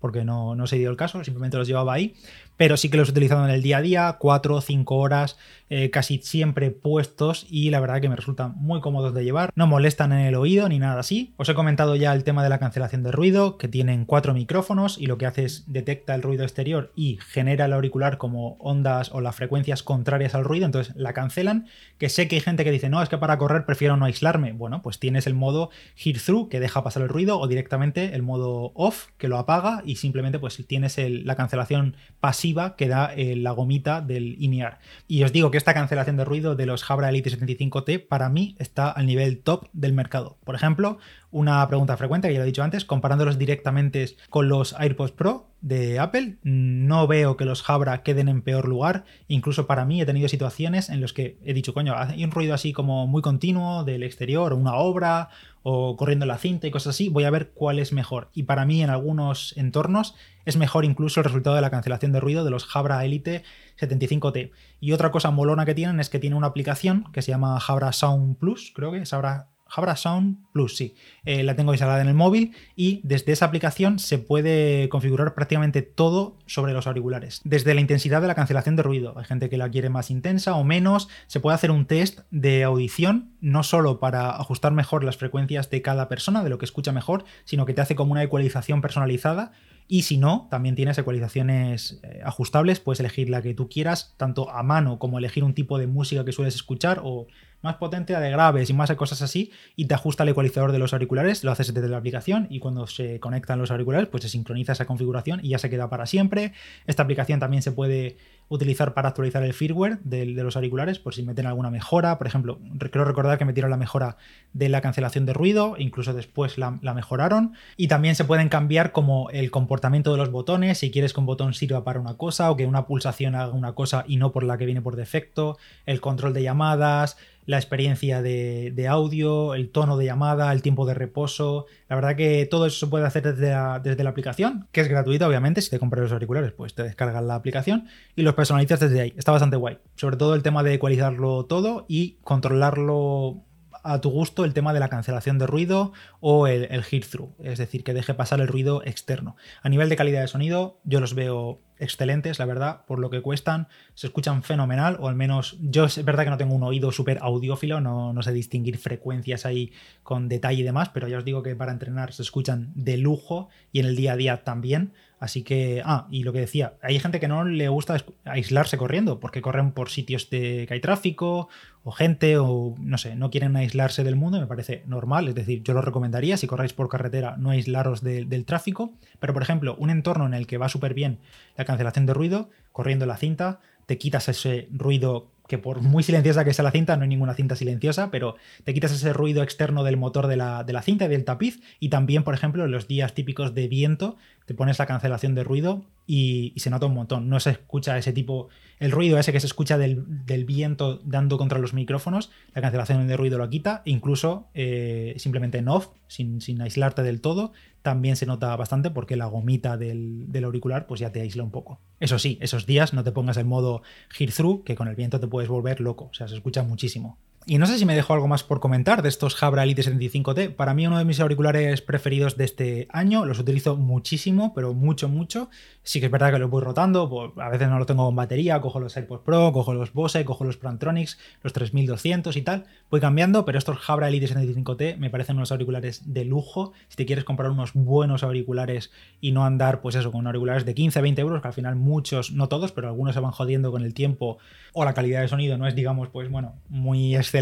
porque 0.00 0.24
no, 0.24 0.54
no 0.54 0.66
se 0.66 0.76
dio 0.76 0.90
el 0.90 0.96
caso, 0.96 1.22
simplemente 1.22 1.58
los 1.58 1.68
llevaba 1.68 1.92
ahí, 1.92 2.14
pero 2.60 2.76
sí 2.76 2.90
que 2.90 2.98
los 2.98 3.08
he 3.08 3.12
utilizado 3.12 3.42
en 3.46 3.50
el 3.50 3.62
día 3.62 3.78
a 3.78 3.80
día, 3.80 4.16
4 4.18 4.56
o 4.56 4.60
5 4.60 4.94
horas, 4.94 5.38
eh, 5.70 5.88
casi 5.88 6.18
siempre 6.18 6.70
puestos 6.70 7.46
y 7.48 7.70
la 7.70 7.80
verdad 7.80 8.02
que 8.02 8.10
me 8.10 8.16
resultan 8.16 8.52
muy 8.56 8.82
cómodos 8.82 9.14
de 9.14 9.24
llevar, 9.24 9.50
no 9.54 9.66
molestan 9.66 10.12
en 10.12 10.18
el 10.18 10.34
oído 10.34 10.68
ni 10.68 10.78
nada 10.78 11.00
así. 11.00 11.32
Os 11.38 11.48
he 11.48 11.54
comentado 11.54 11.96
ya 11.96 12.12
el 12.12 12.22
tema 12.22 12.42
de 12.42 12.50
la 12.50 12.58
cancelación 12.58 13.02
de 13.02 13.12
ruido, 13.12 13.56
que 13.56 13.66
tienen 13.66 14.04
cuatro 14.04 14.34
micrófonos 14.34 14.98
y 14.98 15.06
lo 15.06 15.16
que 15.16 15.24
hace 15.24 15.46
es 15.46 15.72
detecta 15.72 16.14
el 16.14 16.20
ruido 16.20 16.42
exterior 16.42 16.92
y 16.94 17.18
genera 17.30 17.64
el 17.64 17.72
auricular 17.72 18.18
como 18.18 18.58
ondas 18.58 19.10
o 19.14 19.22
las 19.22 19.36
frecuencias 19.36 19.82
contrarias 19.82 20.34
al 20.34 20.44
ruido, 20.44 20.66
entonces 20.66 20.94
la 20.96 21.14
cancelan, 21.14 21.66
que 21.96 22.10
sé 22.10 22.28
que 22.28 22.36
hay 22.36 22.42
gente 22.42 22.62
que 22.64 22.72
dice, 22.72 22.90
no, 22.90 23.02
es 23.02 23.08
que 23.08 23.16
para 23.16 23.38
correr 23.38 23.64
prefiero 23.64 23.96
no 23.96 24.04
aislarme. 24.04 24.52
Bueno, 24.52 24.82
pues 24.82 24.98
tienes 24.98 25.26
el 25.26 25.32
modo 25.32 25.70
hear 25.96 26.18
through, 26.18 26.50
que 26.50 26.60
deja 26.60 26.84
pasar 26.84 27.04
el 27.04 27.08
ruido, 27.08 27.38
o 27.38 27.48
directamente 27.48 28.14
el 28.14 28.22
modo 28.22 28.72
off, 28.74 29.06
que 29.16 29.28
lo 29.28 29.38
apaga 29.38 29.80
y 29.86 29.96
simplemente 29.96 30.38
pues 30.38 30.62
tienes 30.66 30.98
la 30.98 31.36
cancelación 31.36 31.96
pasiva 32.20 32.49
que 32.76 32.88
da 32.88 33.12
eh, 33.14 33.36
la 33.36 33.52
gomita 33.52 34.00
del 34.00 34.36
INEAR. 34.38 34.78
Y 35.06 35.22
os 35.22 35.32
digo 35.32 35.50
que 35.50 35.58
esta 35.58 35.74
cancelación 35.74 36.16
de 36.16 36.24
ruido 36.24 36.56
de 36.56 36.66
los 36.66 36.82
Jabra 36.82 37.08
Elite 37.08 37.30
75T 37.30 38.06
para 38.06 38.28
mí 38.28 38.56
está 38.58 38.90
al 38.90 39.06
nivel 39.06 39.38
top 39.38 39.68
del 39.72 39.92
mercado. 39.92 40.38
Por 40.44 40.54
ejemplo, 40.54 40.98
una 41.30 41.66
pregunta 41.68 41.96
frecuente, 41.96 42.28
que 42.28 42.34
ya 42.34 42.40
lo 42.40 42.44
he 42.44 42.48
dicho 42.48 42.62
antes, 42.62 42.84
comparándolos 42.84 43.38
directamente 43.38 44.16
con 44.30 44.48
los 44.48 44.72
AirPods 44.74 45.12
Pro 45.12 45.46
de 45.60 45.98
Apple, 45.98 46.38
no 46.42 47.06
veo 47.06 47.36
que 47.36 47.44
los 47.44 47.62
Jabra 47.62 48.02
queden 48.02 48.28
en 48.28 48.42
peor 48.42 48.66
lugar. 48.66 49.04
Incluso 49.28 49.66
para 49.66 49.84
mí 49.84 50.00
he 50.00 50.06
tenido 50.06 50.28
situaciones 50.28 50.88
en 50.88 51.00
las 51.00 51.12
que 51.12 51.36
he 51.44 51.52
dicho, 51.52 51.74
coño, 51.74 51.94
hay 51.96 52.24
un 52.24 52.30
ruido 52.30 52.54
así 52.54 52.72
como 52.72 53.06
muy 53.06 53.22
continuo 53.22 53.84
del 53.84 54.02
exterior, 54.02 54.52
o 54.52 54.56
una 54.56 54.74
obra, 54.74 55.28
o 55.62 55.96
corriendo 55.96 56.26
la 56.26 56.38
cinta 56.38 56.66
y 56.66 56.70
cosas 56.70 56.94
así, 56.94 57.08
voy 57.08 57.24
a 57.24 57.30
ver 57.30 57.50
cuál 57.50 57.78
es 57.78 57.92
mejor. 57.92 58.30
Y 58.34 58.44
para 58.44 58.64
mí 58.64 58.82
en 58.82 58.90
algunos 58.90 59.54
entornos 59.56 60.14
es 60.46 60.56
mejor 60.56 60.84
incluso 60.84 61.20
el 61.20 61.24
resultado 61.24 61.56
de 61.56 61.62
la 61.62 61.70
cancelación 61.70 62.12
de 62.12 62.20
ruido 62.20 62.44
de 62.44 62.50
los 62.50 62.64
Jabra 62.64 63.04
Elite 63.04 63.44
75T. 63.78 64.52
Y 64.80 64.92
otra 64.92 65.10
cosa 65.10 65.30
molona 65.30 65.66
que 65.66 65.74
tienen 65.74 66.00
es 66.00 66.08
que 66.08 66.18
tiene 66.18 66.36
una 66.36 66.46
aplicación 66.46 67.04
que 67.12 67.22
se 67.22 67.30
llama 67.30 67.60
Jabra 67.60 67.92
Sound 67.92 68.38
Plus, 68.38 68.72
creo 68.74 68.90
que 68.90 68.98
es 68.98 69.10
Jabra 69.10 69.49
Jabra 69.70 69.96
Sound 69.96 70.38
Plus, 70.52 70.76
sí. 70.76 70.94
Eh, 71.24 71.42
la 71.42 71.54
tengo 71.54 71.72
instalada 71.72 72.02
en 72.02 72.08
el 72.08 72.14
móvil 72.14 72.54
y 72.76 73.00
desde 73.04 73.32
esa 73.32 73.46
aplicación 73.46 73.98
se 73.98 74.18
puede 74.18 74.88
configurar 74.88 75.34
prácticamente 75.34 75.82
todo 75.82 76.36
sobre 76.46 76.72
los 76.72 76.86
auriculares. 76.86 77.40
Desde 77.44 77.74
la 77.74 77.80
intensidad 77.80 78.20
de 78.20 78.28
la 78.28 78.34
cancelación 78.34 78.76
de 78.76 78.82
ruido. 78.82 79.16
Hay 79.16 79.24
gente 79.24 79.48
que 79.48 79.56
la 79.56 79.70
quiere 79.70 79.88
más 79.88 80.10
intensa 80.10 80.54
o 80.54 80.64
menos. 80.64 81.08
Se 81.28 81.40
puede 81.40 81.54
hacer 81.54 81.70
un 81.70 81.86
test 81.86 82.20
de 82.30 82.64
audición, 82.64 83.32
no 83.40 83.62
solo 83.62 84.00
para 84.00 84.30
ajustar 84.30 84.72
mejor 84.72 85.04
las 85.04 85.16
frecuencias 85.16 85.70
de 85.70 85.82
cada 85.82 86.08
persona, 86.08 86.42
de 86.42 86.50
lo 86.50 86.58
que 86.58 86.64
escucha 86.64 86.92
mejor, 86.92 87.24
sino 87.44 87.64
que 87.64 87.74
te 87.74 87.80
hace 87.80 87.94
como 87.94 88.12
una 88.12 88.22
ecualización 88.22 88.82
personalizada 88.82 89.52
y 89.92 90.02
si 90.02 90.18
no, 90.18 90.46
también 90.52 90.76
tienes 90.76 90.96
ecualizaciones 90.98 91.98
eh, 92.04 92.20
ajustables, 92.24 92.78
puedes 92.78 93.00
elegir 93.00 93.28
la 93.28 93.42
que 93.42 93.54
tú 93.54 93.68
quieras, 93.68 94.14
tanto 94.16 94.48
a 94.48 94.62
mano 94.62 95.00
como 95.00 95.18
elegir 95.18 95.42
un 95.42 95.52
tipo 95.52 95.78
de 95.78 95.88
música 95.88 96.24
que 96.24 96.30
sueles 96.30 96.54
escuchar 96.54 97.00
o 97.02 97.26
más 97.62 97.76
potente 97.76 98.18
de 98.18 98.30
graves 98.30 98.70
y 98.70 98.72
más 98.72 98.88
de 98.88 98.96
cosas 98.96 99.22
así, 99.22 99.52
y 99.76 99.86
te 99.86 99.94
ajusta 99.94 100.22
el 100.22 100.30
ecualizador 100.30 100.72
de 100.72 100.78
los 100.78 100.92
auriculares, 100.92 101.44
lo 101.44 101.52
haces 101.52 101.72
desde 101.72 101.88
la 101.88 101.98
aplicación 101.98 102.46
y 102.50 102.58
cuando 102.58 102.86
se 102.86 103.20
conectan 103.20 103.58
los 103.58 103.70
auriculares, 103.70 104.08
pues 104.08 104.22
se 104.22 104.28
sincroniza 104.28 104.72
esa 104.72 104.86
configuración 104.86 105.40
y 105.42 105.50
ya 105.50 105.58
se 105.58 105.70
queda 105.70 105.88
para 105.88 106.06
siempre. 106.06 106.52
Esta 106.86 107.02
aplicación 107.02 107.40
también 107.40 107.62
se 107.62 107.72
puede 107.72 108.16
utilizar 108.50 108.94
para 108.94 109.08
actualizar 109.08 109.44
el 109.44 109.54
firmware 109.54 110.00
de, 110.02 110.26
los 110.26 110.56
auriculares, 110.56 110.98
por 110.98 111.14
si 111.14 111.22
meten 111.22 111.46
alguna 111.46 111.70
mejora. 111.70 112.18
Por 112.18 112.26
ejemplo, 112.26 112.58
creo 112.90 113.04
recordar 113.04 113.38
que 113.38 113.44
metieron 113.44 113.70
la 113.70 113.76
mejora 113.76 114.16
de 114.52 114.68
la 114.68 114.80
cancelación 114.80 115.24
de 115.24 115.32
ruido, 115.32 115.76
incluso 115.78 116.12
después 116.14 116.58
la, 116.58 116.76
la 116.82 116.92
mejoraron. 116.92 117.54
Y 117.76 117.86
también 117.86 118.16
se 118.16 118.24
pueden 118.24 118.48
cambiar 118.48 118.90
como 118.90 119.30
el 119.30 119.52
comportamiento 119.52 120.10
de 120.10 120.18
los 120.18 120.32
botones, 120.32 120.78
si 120.78 120.90
quieres 120.90 121.12
que 121.12 121.20
un 121.20 121.26
botón 121.26 121.54
sirva 121.54 121.84
para 121.84 122.00
una 122.00 122.14
cosa 122.14 122.50
o 122.50 122.56
que 122.56 122.66
una 122.66 122.86
pulsación 122.86 123.36
haga 123.36 123.52
una 123.52 123.74
cosa 123.74 124.04
y 124.08 124.16
no 124.16 124.32
por 124.32 124.42
la 124.42 124.58
que 124.58 124.66
viene 124.66 124.82
por 124.82 124.96
defecto, 124.96 125.56
el 125.86 126.00
control 126.00 126.34
de 126.34 126.42
llamadas, 126.42 127.16
la 127.50 127.56
experiencia 127.56 128.22
de, 128.22 128.86
audio, 128.88 129.54
el 129.54 129.70
tono 129.70 129.96
de 129.96 130.04
llamada, 130.04 130.52
el 130.52 130.62
tiempo 130.62 130.86
de 130.86 130.94
reposo. 130.94 131.66
La 131.88 131.96
verdad 131.96 132.14
que 132.14 132.46
todo 132.46 132.66
eso 132.66 132.78
se 132.78 132.86
puede 132.86 133.04
hacer 133.04 133.24
desde 133.24 133.50
la, 133.50 133.80
desde 133.80 134.04
la 134.04 134.10
aplicación, 134.10 134.68
que 134.70 134.80
es 134.82 134.88
gratuita, 134.88 135.26
obviamente. 135.26 135.60
Si 135.60 135.68
te 135.68 135.80
compras 135.80 136.04
los 136.04 136.12
auriculares, 136.12 136.52
pues 136.52 136.76
te 136.76 136.84
descargas 136.84 137.24
la 137.24 137.34
aplicación 137.34 137.88
y 138.14 138.22
los 138.22 138.34
personalizas 138.34 138.78
desde 138.78 139.00
ahí. 139.00 139.14
Está 139.16 139.32
bastante 139.32 139.56
guay. 139.56 139.78
Sobre 139.96 140.16
todo 140.16 140.36
el 140.36 140.44
tema 140.44 140.62
de 140.62 140.74
ecualizarlo 140.74 141.44
todo 141.46 141.86
y 141.88 142.18
controlarlo 142.22 143.42
a 143.82 144.00
tu 144.00 144.10
gusto 144.10 144.44
el 144.44 144.54
tema 144.54 144.72
de 144.72 144.78
la 144.78 144.88
cancelación 144.88 145.38
de 145.38 145.48
ruido 145.48 145.92
o 146.20 146.46
el, 146.46 146.68
el 146.70 146.84
hear 146.88 147.04
through, 147.04 147.34
es 147.42 147.58
decir, 147.58 147.82
que 147.82 147.94
deje 147.94 148.14
pasar 148.14 148.40
el 148.40 148.46
ruido 148.46 148.84
externo. 148.84 149.34
A 149.62 149.68
nivel 149.68 149.88
de 149.88 149.96
calidad 149.96 150.20
de 150.20 150.28
sonido, 150.28 150.78
yo 150.84 151.00
los 151.00 151.14
veo 151.14 151.62
excelentes, 151.80 152.38
la 152.38 152.44
verdad, 152.44 152.84
por 152.86 152.98
lo 152.98 153.10
que 153.10 153.22
cuestan, 153.22 153.68
se 153.94 154.06
escuchan 154.06 154.42
fenomenal, 154.42 154.96
o 155.00 155.08
al 155.08 155.16
menos 155.16 155.56
yo 155.60 155.84
es 155.84 156.04
verdad 156.04 156.24
que 156.24 156.30
no 156.30 156.36
tengo 156.36 156.54
un 156.54 156.62
oído 156.62 156.92
súper 156.92 157.18
audiófilo, 157.20 157.80
no, 157.80 158.12
no 158.12 158.22
sé 158.22 158.32
distinguir 158.32 158.78
frecuencias 158.78 159.46
ahí 159.46 159.72
con 160.02 160.28
detalle 160.28 160.60
y 160.60 160.64
demás, 160.64 160.90
pero 160.90 161.08
ya 161.08 161.18
os 161.18 161.24
digo 161.24 161.42
que 161.42 161.56
para 161.56 161.72
entrenar 161.72 162.12
se 162.12 162.22
escuchan 162.22 162.70
de 162.74 162.96
lujo 162.96 163.48
y 163.72 163.80
en 163.80 163.86
el 163.86 163.96
día 163.96 164.12
a 164.12 164.16
día 164.16 164.44
también. 164.44 164.92
Así 165.20 165.42
que, 165.42 165.82
ah, 165.84 166.06
y 166.10 166.24
lo 166.24 166.32
que 166.32 166.40
decía, 166.40 166.74
hay 166.80 166.98
gente 166.98 167.20
que 167.20 167.28
no 167.28 167.44
le 167.44 167.68
gusta 167.68 168.02
aislarse 168.24 168.78
corriendo, 168.78 169.20
porque 169.20 169.42
corren 169.42 169.72
por 169.72 169.90
sitios 169.90 170.30
de 170.30 170.64
que 170.66 170.72
hay 170.72 170.80
tráfico, 170.80 171.50
o 171.84 171.92
gente, 171.92 172.38
o 172.38 172.74
no 172.78 172.96
sé, 172.96 173.16
no 173.16 173.30
quieren 173.30 173.54
aislarse 173.54 174.02
del 174.02 174.16
mundo, 174.16 174.40
me 174.40 174.46
parece 174.46 174.82
normal, 174.86 175.28
es 175.28 175.34
decir, 175.34 175.62
yo 175.62 175.74
lo 175.74 175.82
recomendaría, 175.82 176.38
si 176.38 176.46
corréis 176.46 176.72
por 176.72 176.88
carretera, 176.88 177.36
no 177.36 177.50
aislaros 177.50 178.02
del 178.02 178.44
tráfico, 178.46 178.94
pero 179.18 179.34
por 179.34 179.42
ejemplo, 179.42 179.76
un 179.78 179.90
entorno 179.90 180.24
en 180.24 180.32
el 180.32 180.46
que 180.46 180.56
va 180.56 180.70
súper 180.70 180.94
bien 180.94 181.18
la 181.54 181.66
cancelación 181.66 182.06
de 182.06 182.14
ruido, 182.14 182.48
corriendo 182.72 183.04
la 183.04 183.18
cinta, 183.18 183.60
te 183.84 183.98
quitas 183.98 184.26
ese 184.30 184.68
ruido 184.72 185.30
que 185.50 185.58
por 185.58 185.82
muy 185.82 186.04
silenciosa 186.04 186.44
que 186.44 186.54
sea 186.54 186.62
la 186.62 186.70
cinta, 186.70 186.96
no 186.96 187.02
hay 187.02 187.08
ninguna 187.08 187.34
cinta 187.34 187.56
silenciosa, 187.56 188.12
pero 188.12 188.36
te 188.62 188.72
quitas 188.72 188.92
ese 188.92 189.12
ruido 189.12 189.42
externo 189.42 189.82
del 189.82 189.96
motor 189.96 190.28
de 190.28 190.36
la, 190.36 190.62
de 190.62 190.72
la 190.72 190.80
cinta 190.80 191.06
y 191.06 191.08
del 191.08 191.24
tapiz, 191.24 191.60
y 191.80 191.88
también, 191.88 192.22
por 192.22 192.34
ejemplo, 192.34 192.64
en 192.64 192.70
los 192.70 192.86
días 192.86 193.14
típicos 193.14 193.52
de 193.52 193.66
viento, 193.66 194.16
te 194.46 194.54
pones 194.54 194.78
la 194.78 194.86
cancelación 194.86 195.34
de 195.34 195.42
ruido 195.42 195.84
y, 196.06 196.54
se 196.56 196.70
nota 196.70 196.86
un 196.86 196.94
montón. 196.94 197.28
No 197.28 197.38
se 197.38 197.50
escucha 197.50 197.96
ese 197.96 198.12
tipo, 198.12 198.48
el 198.80 198.90
ruido 198.90 199.16
ese 199.16 199.32
que 199.32 199.38
se 199.38 199.46
escucha 199.46 199.78
del, 199.78 200.04
viento 200.44 201.00
dando 201.04 201.38
contra 201.38 201.60
los 201.60 201.72
micrófonos, 201.72 202.32
la 202.52 202.60
cancelación 202.60 203.06
de 203.06 203.16
ruido 203.16 203.38
lo 203.38 203.48
quita, 203.48 203.82
e 203.84 203.90
incluso 203.92 204.48
eh, 204.54 205.14
simplemente 205.18 205.58
en 205.58 205.68
off, 205.68 205.90
sin, 206.08 206.40
sin, 206.40 206.60
aislarte 206.62 207.04
del 207.04 207.20
todo, 207.20 207.52
también 207.82 208.16
se 208.16 208.26
nota 208.26 208.54
bastante 208.56 208.90
porque 208.90 209.16
la 209.16 209.26
gomita 209.26 209.76
del, 209.76 210.28
auricular 210.44 210.88
pues 210.88 210.98
ya 210.98 211.12
te 211.12 211.20
aísla 211.20 211.44
un 211.44 211.52
poco. 211.52 211.78
Eso 212.00 212.18
sí, 212.18 212.36
esos 212.40 212.66
días 212.66 212.92
no 212.92 213.04
te 213.04 213.12
pongas 213.12 213.36
el 213.36 213.44
modo 213.44 213.82
hear 214.18 214.32
through, 214.32 214.64
que 214.64 214.74
con 214.74 214.88
el 214.88 214.96
viento 214.96 215.20
te 215.20 215.28
puedes 215.40 215.48
volver 215.48 215.80
loco, 215.80 216.08
o 216.10 216.14
sea, 216.14 216.28
se 216.28 216.34
escucha 216.34 216.62
muchísimo. 216.62 217.16
Y 217.46 217.56
no 217.56 217.66
sé 217.66 217.78
si 217.78 217.86
me 217.86 217.94
dejo 217.94 218.12
algo 218.12 218.28
más 218.28 218.44
por 218.44 218.60
comentar 218.60 219.02
de 219.02 219.08
estos 219.08 219.34
Jabra 219.34 219.62
Elite 219.62 219.82
75T. 219.82 220.54
Para 220.54 220.74
mí 220.74 220.86
uno 220.86 220.98
de 220.98 221.06
mis 221.06 221.20
auriculares 221.20 221.80
preferidos 221.80 222.36
de 222.36 222.44
este 222.44 222.86
año. 222.90 223.24
Los 223.24 223.38
utilizo 223.38 223.76
muchísimo, 223.76 224.52
pero 224.54 224.74
mucho, 224.74 225.08
mucho. 225.08 225.48
Sí 225.82 226.00
que 226.00 226.06
es 226.06 226.12
verdad 226.12 226.32
que 226.32 226.38
los 226.38 226.50
voy 226.50 226.62
rotando. 226.62 227.08
Pues, 227.08 227.30
a 227.38 227.48
veces 227.48 227.68
no 227.68 227.78
lo 227.78 227.86
tengo 227.86 228.04
con 228.04 228.14
batería. 228.14 228.60
Cojo 228.60 228.78
los 228.78 228.94
AirPods 228.94 229.24
Pro, 229.24 229.52
cojo 229.52 229.72
los 229.72 229.94
Bose, 229.94 230.22
cojo 230.26 230.44
los 230.44 230.58
Plantronics, 230.58 231.18
los 231.42 231.54
3200 231.54 232.36
y 232.36 232.42
tal. 232.42 232.66
Voy 232.90 233.00
cambiando, 233.00 233.46
pero 233.46 233.56
estos 233.56 233.78
Jabra 233.78 234.08
Elite 234.08 234.28
75T 234.28 234.98
me 234.98 235.08
parecen 235.08 235.36
unos 235.36 235.50
auriculares 235.50 236.12
de 236.12 236.26
lujo. 236.26 236.74
Si 236.88 236.96
te 236.96 237.06
quieres 237.06 237.24
comprar 237.24 237.50
unos 237.50 237.72
buenos 237.72 238.22
auriculares 238.22 238.92
y 239.20 239.32
no 239.32 239.46
andar, 239.46 239.80
pues 239.80 239.94
eso, 239.94 240.12
con 240.12 240.26
auriculares 240.26 240.66
de 240.66 240.74
15, 240.74 241.00
20 241.00 241.20
euros, 241.22 241.40
que 241.40 241.48
al 241.48 241.54
final 241.54 241.74
muchos, 241.74 242.32
no 242.32 242.48
todos, 242.48 242.70
pero 242.72 242.88
algunos 242.88 243.14
se 243.14 243.20
van 243.20 243.32
jodiendo 243.32 243.72
con 243.72 243.82
el 243.82 243.94
tiempo 243.94 244.38
o 244.72 244.84
la 244.84 244.94
calidad 244.94 245.22
de 245.22 245.28
sonido 245.28 245.58
no 245.58 245.66
es, 245.66 245.74
digamos, 245.74 246.08
pues 246.10 246.30
bueno, 246.30 246.54
muy 246.68 247.16
excelente, 247.16 247.39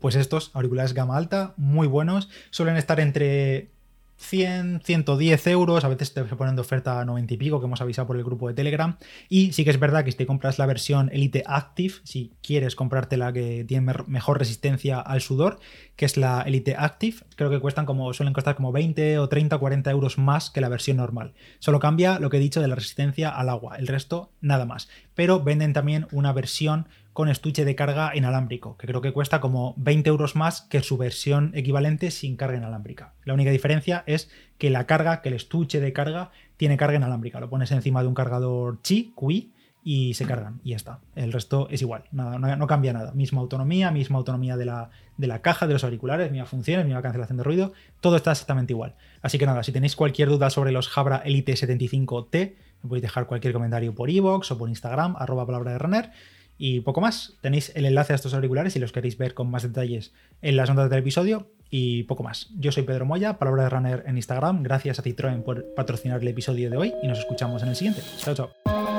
pues 0.00 0.14
estos 0.14 0.50
auriculares 0.54 0.94
gama 0.94 1.16
alta, 1.16 1.54
muy 1.56 1.86
buenos, 1.86 2.28
suelen 2.50 2.76
estar 2.76 3.00
entre 3.00 3.74
100, 4.16 4.82
110 4.84 5.46
euros, 5.48 5.84
a 5.84 5.88
veces 5.88 6.14
te 6.14 6.22
ponen 6.24 6.54
de 6.54 6.60
oferta 6.60 7.00
a 7.00 7.04
90 7.04 7.34
y 7.34 7.36
pico, 7.36 7.60
que 7.60 7.66
hemos 7.66 7.80
avisado 7.80 8.06
por 8.06 8.16
el 8.16 8.24
grupo 8.24 8.48
de 8.48 8.54
Telegram. 8.54 8.96
Y 9.28 9.52
sí 9.52 9.64
que 9.64 9.70
es 9.70 9.78
verdad 9.78 10.04
que 10.04 10.12
si 10.12 10.16
te 10.16 10.26
compras 10.26 10.58
la 10.58 10.66
versión 10.66 11.10
Elite 11.12 11.42
Active, 11.46 11.94
si 12.04 12.32
quieres 12.42 12.76
comprarte 12.76 13.16
la 13.16 13.32
que 13.32 13.64
tiene 13.64 13.92
mejor 14.06 14.38
resistencia 14.38 15.00
al 15.00 15.20
sudor, 15.20 15.58
que 15.96 16.04
es 16.04 16.16
la 16.16 16.42
Elite 16.42 16.76
Active, 16.76 17.18
creo 17.36 17.50
que 17.50 17.60
cuestan 17.60 17.86
como, 17.86 18.12
suelen 18.14 18.34
costar 18.34 18.54
como 18.54 18.72
20 18.72 19.18
o 19.18 19.28
30 19.28 19.56
o 19.56 19.60
40 19.60 19.90
euros 19.90 20.18
más 20.18 20.50
que 20.50 20.60
la 20.60 20.68
versión 20.68 20.96
normal. 20.98 21.34
Solo 21.58 21.80
cambia 21.80 22.18
lo 22.18 22.30
que 22.30 22.38
he 22.38 22.40
dicho 22.40 22.60
de 22.60 22.68
la 22.68 22.76
resistencia 22.76 23.30
al 23.30 23.48
agua, 23.48 23.76
el 23.76 23.88
resto 23.88 24.30
nada 24.40 24.64
más. 24.64 24.88
Pero 25.14 25.42
venden 25.42 25.72
también 25.72 26.06
una 26.12 26.32
versión 26.32 26.88
con 27.14 27.28
estuche 27.28 27.64
de 27.64 27.76
carga 27.76 28.14
inalámbrico, 28.14 28.76
que 28.76 28.86
creo 28.86 29.00
que 29.00 29.12
cuesta 29.12 29.40
como 29.40 29.72
20 29.78 30.10
euros 30.10 30.36
más 30.36 30.62
que 30.62 30.82
su 30.82 30.98
versión 30.98 31.52
equivalente 31.54 32.10
sin 32.10 32.36
carga 32.36 32.58
inalámbrica. 32.58 33.14
La 33.24 33.34
única 33.34 33.50
diferencia 33.50 34.02
es 34.06 34.30
que 34.58 34.68
la 34.68 34.86
carga, 34.86 35.22
que 35.22 35.30
el 35.30 35.36
estuche 35.36 35.80
de 35.80 35.92
carga, 35.92 36.32
tiene 36.56 36.76
carga 36.76 36.96
inalámbrica. 36.96 37.40
Lo 37.40 37.48
pones 37.48 37.70
encima 37.70 38.02
de 38.02 38.08
un 38.08 38.14
cargador 38.14 38.80
Qi, 38.82 39.14
QI, 39.14 39.52
y 39.86 40.14
se 40.14 40.24
cargan 40.24 40.60
y 40.64 40.70
ya 40.70 40.76
está. 40.76 41.00
El 41.14 41.32
resto 41.32 41.68
es 41.70 41.82
igual, 41.82 42.04
nada, 42.10 42.38
no, 42.38 42.66
cambia 42.66 42.92
nada. 42.92 43.12
Misma 43.12 43.40
autonomía, 43.42 43.90
misma 43.90 44.18
autonomía 44.18 44.56
de 44.56 44.64
la, 44.64 44.90
de 45.18 45.26
la 45.26 45.40
caja, 45.42 45.66
de 45.66 45.74
los 45.74 45.84
auriculares, 45.84 46.32
misma 46.32 46.46
funciones, 46.46 46.86
misma 46.86 47.02
cancelación 47.02 47.36
de 47.36 47.44
ruido, 47.44 47.72
todo 48.00 48.16
está 48.16 48.32
exactamente 48.32 48.72
igual. 48.72 48.96
Así 49.20 49.38
que 49.38 49.46
nada, 49.46 49.62
si 49.62 49.72
tenéis 49.72 49.94
cualquier 49.94 50.30
duda 50.30 50.48
sobre 50.48 50.72
los 50.72 50.88
Jabra 50.88 51.18
Elite 51.18 51.52
75T, 51.52 52.54
me 52.82 52.88
podéis 52.88 53.02
dejar 53.02 53.26
cualquier 53.26 53.52
comentario 53.52 53.94
por 53.94 54.10
iVoox 54.10 54.50
o 54.50 54.58
por 54.58 54.68
Instagram, 54.68 55.16
arroba 55.18 55.46
palabra 55.46 55.72
de 55.72 55.78
runner. 55.78 56.10
Y 56.56 56.80
poco 56.80 57.00
más. 57.00 57.34
Tenéis 57.40 57.72
el 57.74 57.84
enlace 57.84 58.12
a 58.12 58.16
estos 58.16 58.34
auriculares 58.34 58.72
si 58.72 58.78
los 58.78 58.92
queréis 58.92 59.18
ver 59.18 59.34
con 59.34 59.50
más 59.50 59.62
detalles 59.62 60.12
en 60.42 60.56
las 60.56 60.68
notas 60.68 60.90
del 60.90 61.00
episodio. 61.00 61.50
Y 61.70 62.04
poco 62.04 62.22
más. 62.22 62.50
Yo 62.56 62.70
soy 62.70 62.84
Pedro 62.84 63.04
Moya, 63.04 63.38
palabra 63.38 63.64
de 63.64 63.68
runner 63.70 64.04
en 64.06 64.16
Instagram. 64.16 64.62
Gracias 64.62 64.98
a 64.98 65.02
Citroën 65.02 65.42
por 65.42 65.74
patrocinar 65.74 66.20
el 66.20 66.28
episodio 66.28 66.70
de 66.70 66.76
hoy 66.76 66.94
y 67.02 67.08
nos 67.08 67.18
escuchamos 67.18 67.62
en 67.62 67.70
el 67.70 67.76
siguiente. 67.76 68.02
Chao, 68.18 68.34
chao. 68.34 68.93